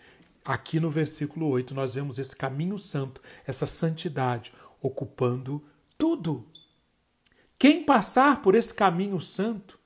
Aqui 0.45 0.81
no 0.81 0.91
versículo 0.91 1.49
8 1.49 1.75
nós 1.75 1.95
vemos 1.95 2.19
esse 2.19 2.35
caminho 2.35 2.79
santo, 2.79 3.21
essa 3.47 3.67
santidade 3.67 4.53
ocupando 4.81 5.63
tudo. 5.99 6.47
Quem 7.59 7.85
passar 7.85 8.41
por 8.41 8.55
esse 8.55 8.73
caminho 8.73 9.21
santo 9.21 9.79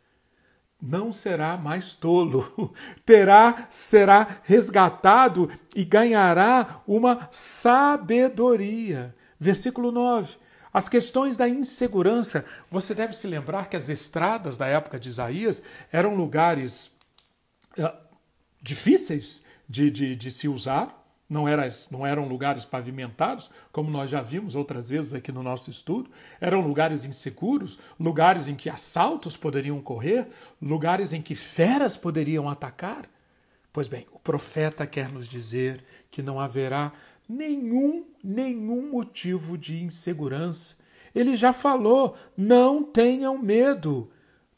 não 0.80 1.12
será 1.12 1.56
mais 1.56 1.94
tolo, 1.94 2.72
terá, 3.04 3.66
será 3.70 4.40
resgatado 4.44 5.50
e 5.74 5.84
ganhará 5.84 6.82
uma 6.86 7.28
sabedoria. 7.32 9.14
Versículo 9.40 9.90
9. 9.90 10.36
As 10.72 10.88
questões 10.88 11.36
da 11.36 11.48
insegurança, 11.48 12.44
você 12.70 12.94
deve 12.94 13.14
se 13.14 13.26
lembrar 13.26 13.68
que 13.68 13.76
as 13.76 13.88
estradas 13.88 14.56
da 14.56 14.66
época 14.66 14.98
de 14.98 15.08
Isaías 15.08 15.62
eram 15.92 16.14
lugares 16.14 16.90
uh, 17.78 17.92
difíceis 18.60 19.43
de, 19.68 19.90
de, 19.90 20.16
de 20.16 20.30
se 20.30 20.48
usar, 20.48 21.04
não, 21.28 21.48
era, 21.48 21.66
não 21.90 22.06
eram 22.06 22.28
lugares 22.28 22.64
pavimentados, 22.64 23.50
como 23.72 23.90
nós 23.90 24.10
já 24.10 24.20
vimos 24.20 24.54
outras 24.54 24.88
vezes 24.88 25.14
aqui 25.14 25.32
no 25.32 25.42
nosso 25.42 25.70
estudo, 25.70 26.10
eram 26.40 26.60
lugares 26.60 27.04
inseguros, 27.04 27.78
lugares 27.98 28.46
em 28.46 28.54
que 28.54 28.68
assaltos 28.68 29.36
poderiam 29.36 29.78
ocorrer, 29.78 30.28
lugares 30.60 31.12
em 31.12 31.22
que 31.22 31.34
feras 31.34 31.96
poderiam 31.96 32.48
atacar. 32.48 33.08
Pois 33.72 33.88
bem, 33.88 34.06
o 34.12 34.18
profeta 34.18 34.86
quer 34.86 35.10
nos 35.10 35.28
dizer 35.28 35.84
que 36.10 36.22
não 36.22 36.38
haverá 36.38 36.92
nenhum, 37.28 38.06
nenhum 38.22 38.90
motivo 38.90 39.58
de 39.58 39.82
insegurança. 39.82 40.76
Ele 41.14 41.36
já 41.36 41.52
falou: 41.52 42.16
não 42.36 42.84
tenham 42.84 43.36
medo. 43.38 44.10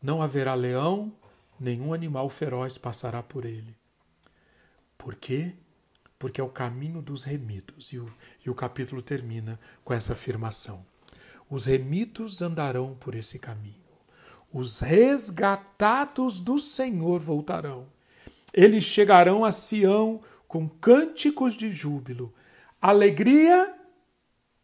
Não 0.02 0.20
haverá 0.22 0.54
leão, 0.54 1.12
nenhum 1.59 1.94
animal 1.94 2.28
feroz 2.28 2.76
passará 2.76 3.22
por 3.22 3.44
ele. 3.44 3.74
Por 4.99 5.14
quê? 5.14 5.55
porque 6.18 6.40
é 6.40 6.44
o 6.44 6.49
caminho 6.49 7.03
dos 7.03 7.24
remidos. 7.24 7.92
E 7.92 7.99
o, 7.99 8.11
e 8.44 8.51
o 8.51 8.55
capítulo 8.55 9.03
termina 9.03 9.61
com 9.84 9.92
essa 9.94 10.14
afirmação: 10.14 10.84
Os 11.49 11.66
remidos 11.66 12.42
andarão 12.42 12.94
por 12.94 13.14
esse 13.14 13.38
caminho, 13.38 13.74
os 14.53 14.80
resgatados 14.80 16.40
do 16.40 16.59
Senhor 16.59 17.20
voltarão. 17.20 17.86
Eles 18.53 18.84
chegarão 18.84 19.44
a 19.44 19.53
Sião 19.53 20.20
com 20.49 20.68
cânticos 20.68 21.57
de 21.57 21.70
júbilo, 21.70 22.32
alegria 22.80 23.74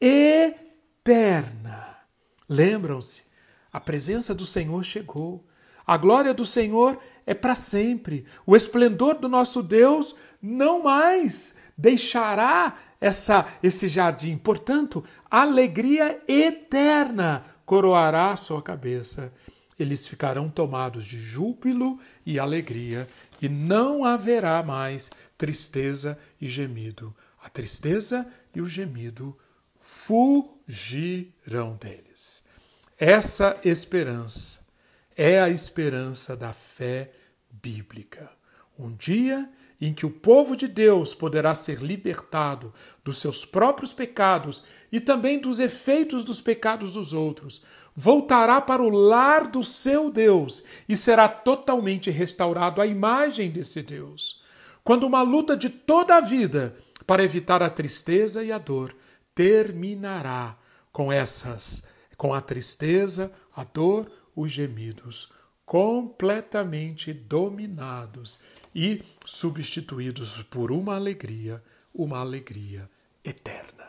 eterna. 0.01 1.99
Lembram-se, 2.49 3.25
a 3.73 3.79
presença 3.81 4.35
do 4.35 4.47
Senhor 4.47 4.83
chegou. 4.85 5.47
A 5.85 5.97
glória 5.97 6.33
do 6.33 6.47
Senhor 6.47 6.99
é 7.27 7.35
para 7.35 7.55
sempre. 7.55 8.25
O 8.47 8.57
esplendor 8.57 9.19
do 9.19 9.29
nosso 9.29 9.63
Deus 9.63 10.17
não 10.41 10.83
mais 10.83 11.55
deixará 11.77 12.79
essa, 13.01 13.47
esse 13.63 13.89
jardim. 13.89 14.37
Portanto, 14.37 15.05
alegria 15.31 16.23
eterna 16.29 17.45
coroará 17.65 18.37
sua 18.37 18.63
cabeça. 18.63 19.33
Eles 19.79 20.07
ficarão 20.07 20.49
tomados 20.49 21.05
de 21.05 21.19
júbilo 21.19 21.99
e 22.25 22.39
alegria, 22.39 23.09
e 23.41 23.49
não 23.49 24.05
haverá 24.05 24.63
mais 24.63 25.11
tristeza 25.37 26.19
e 26.41 26.49
gemido. 26.49 27.15
A 27.43 27.49
tristeza 27.49 28.27
e 28.55 28.61
o 28.61 28.69
gemido 28.69 29.37
fugirão 29.81 31.77
deles. 31.81 32.45
Essa 32.97 33.59
esperança 33.65 34.62
é 35.17 35.41
a 35.41 35.49
esperança 35.49 36.37
da 36.37 36.53
fé 36.53 37.13
bíblica. 37.51 38.31
Um 38.79 38.95
dia 38.95 39.49
em 39.81 39.93
que 39.93 40.07
o 40.07 40.11
povo 40.11 40.57
de 40.57 40.69
Deus 40.69 41.13
poderá 41.13 41.55
ser 41.55 41.83
libertado 41.83 42.73
dos 43.05 43.19
seus 43.19 43.45
próprios 43.45 43.93
pecados 43.93 44.63
e 44.93 45.01
também 45.01 45.41
dos 45.41 45.59
efeitos 45.59 46.25
dos 46.25 46.41
pecados 46.41 46.95
dos 46.95 47.13
outros, 47.13 47.65
voltará 47.95 48.61
para 48.61 48.83
o 48.83 48.89
lar 48.89 49.49
do 49.49 49.63
seu 49.65 50.11
Deus 50.11 50.63
e 50.89 50.97
será 50.97 51.29
totalmente 51.29 52.11
restaurado 52.11 52.81
à 52.81 52.87
imagem 52.87 53.51
desse 53.51 53.83
Deus. 53.83 54.41
Quando 54.85 55.05
uma 55.05 55.23
luta 55.23 55.57
de 55.57 55.69
toda 55.69 56.17
a 56.17 56.21
vida 56.21 56.77
para 57.07 57.25
evitar 57.25 57.63
a 57.63 57.71
tristeza 57.71 58.45
e 58.45 58.53
a 58.53 58.59
dor 58.59 58.95
terminará 59.35 60.57
com 60.93 61.13
essas, 61.13 61.85
com 62.17 62.33
a 62.33 62.41
tristeza, 62.41 63.33
a 63.55 63.65
dor, 63.65 64.11
os 64.35 64.51
gemidos 64.51 65.31
completamente 65.65 67.13
dominados 67.13 68.41
e 68.75 69.03
substituídos 69.25 70.43
por 70.51 70.71
uma 70.71 70.97
alegria, 70.97 71.63
uma 71.95 72.19
alegria 72.19 72.91
eterna. 73.25 73.83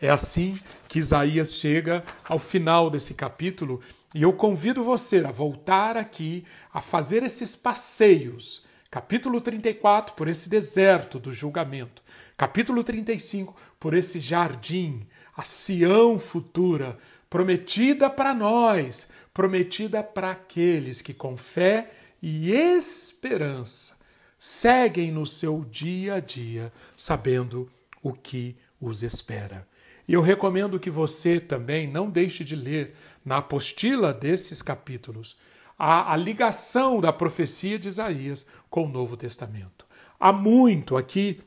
É 0.00 0.08
assim 0.08 0.58
que 0.88 0.98
Isaías 0.98 1.54
chega 1.54 2.04
ao 2.24 2.38
final 2.38 2.88
desse 2.88 3.14
capítulo 3.14 3.80
e 4.14 4.22
eu 4.22 4.32
convido 4.32 4.82
você 4.84 5.24
a 5.24 5.32
voltar 5.32 5.96
aqui 5.96 6.44
a 6.72 6.80
fazer 6.80 7.22
esses 7.22 7.56
passeios. 7.56 8.64
Capítulo 8.90 9.40
34 9.40 10.14
por 10.14 10.28
esse 10.28 10.48
deserto 10.48 11.18
do 11.18 11.32
julgamento. 11.32 12.02
Capítulo 12.36 12.84
35 12.84 13.54
por 13.78 13.92
esse 13.92 14.20
jardim, 14.20 15.06
a 15.36 15.42
Sião 15.42 16.18
futura, 16.18 16.96
prometida 17.28 18.08
para 18.08 18.32
nós, 18.32 19.10
prometida 19.38 20.02
para 20.02 20.32
aqueles 20.32 21.00
que 21.00 21.14
com 21.14 21.36
fé 21.36 21.92
e 22.20 22.50
esperança 22.50 23.96
seguem 24.36 25.12
no 25.12 25.24
seu 25.24 25.64
dia 25.64 26.14
a 26.14 26.20
dia, 26.20 26.72
sabendo 26.96 27.70
o 28.02 28.12
que 28.12 28.56
os 28.80 29.04
espera. 29.04 29.64
E 30.08 30.12
eu 30.12 30.22
recomendo 30.22 30.80
que 30.80 30.90
você 30.90 31.38
também 31.38 31.86
não 31.86 32.10
deixe 32.10 32.42
de 32.42 32.56
ler 32.56 32.96
na 33.24 33.36
apostila 33.36 34.12
desses 34.12 34.60
capítulos 34.60 35.36
a, 35.78 36.12
a 36.12 36.16
ligação 36.16 37.00
da 37.00 37.12
profecia 37.12 37.78
de 37.78 37.86
Isaías 37.86 38.44
com 38.68 38.86
o 38.86 38.88
Novo 38.88 39.16
Testamento. 39.16 39.86
Há 40.18 40.32
muito 40.32 40.96
aqui 40.96 41.38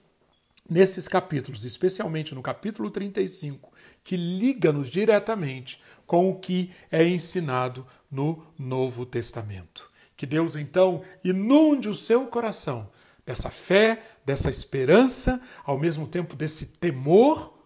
nesses 0.69 1.09
capítulos, 1.09 1.65
especialmente 1.65 2.33
no 2.33 2.41
capítulo 2.41 2.89
35, 2.89 3.69
que 4.01 4.15
liga-nos 4.15 4.89
diretamente 4.89 5.77
com 6.11 6.29
o 6.29 6.35
que 6.37 6.73
é 6.91 7.07
ensinado 7.07 7.87
no 8.11 8.45
Novo 8.59 9.05
Testamento. 9.05 9.89
Que 10.17 10.25
Deus 10.25 10.57
então 10.57 11.05
inunde 11.23 11.87
o 11.87 11.95
seu 11.95 12.27
coração 12.27 12.91
dessa 13.25 13.49
fé, 13.49 14.03
dessa 14.25 14.49
esperança, 14.49 15.41
ao 15.63 15.79
mesmo 15.79 16.05
tempo 16.05 16.35
desse 16.35 16.65
temor 16.65 17.57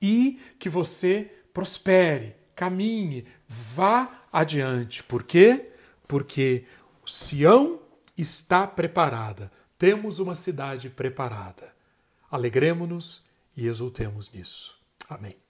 e 0.00 0.40
que 0.58 0.70
você 0.70 1.30
prospere, 1.52 2.34
caminhe, 2.56 3.26
vá 3.46 4.24
adiante. 4.32 5.04
Por 5.04 5.22
quê? 5.22 5.72
Porque 6.08 6.64
Sião 7.04 7.82
está 8.16 8.66
preparada. 8.66 9.52
Temos 9.76 10.18
uma 10.18 10.34
cidade 10.34 10.88
preparada. 10.88 11.74
Alegremos-nos 12.30 13.26
e 13.54 13.66
exultemos 13.66 14.32
nisso. 14.32 14.74
Amém. 15.06 15.43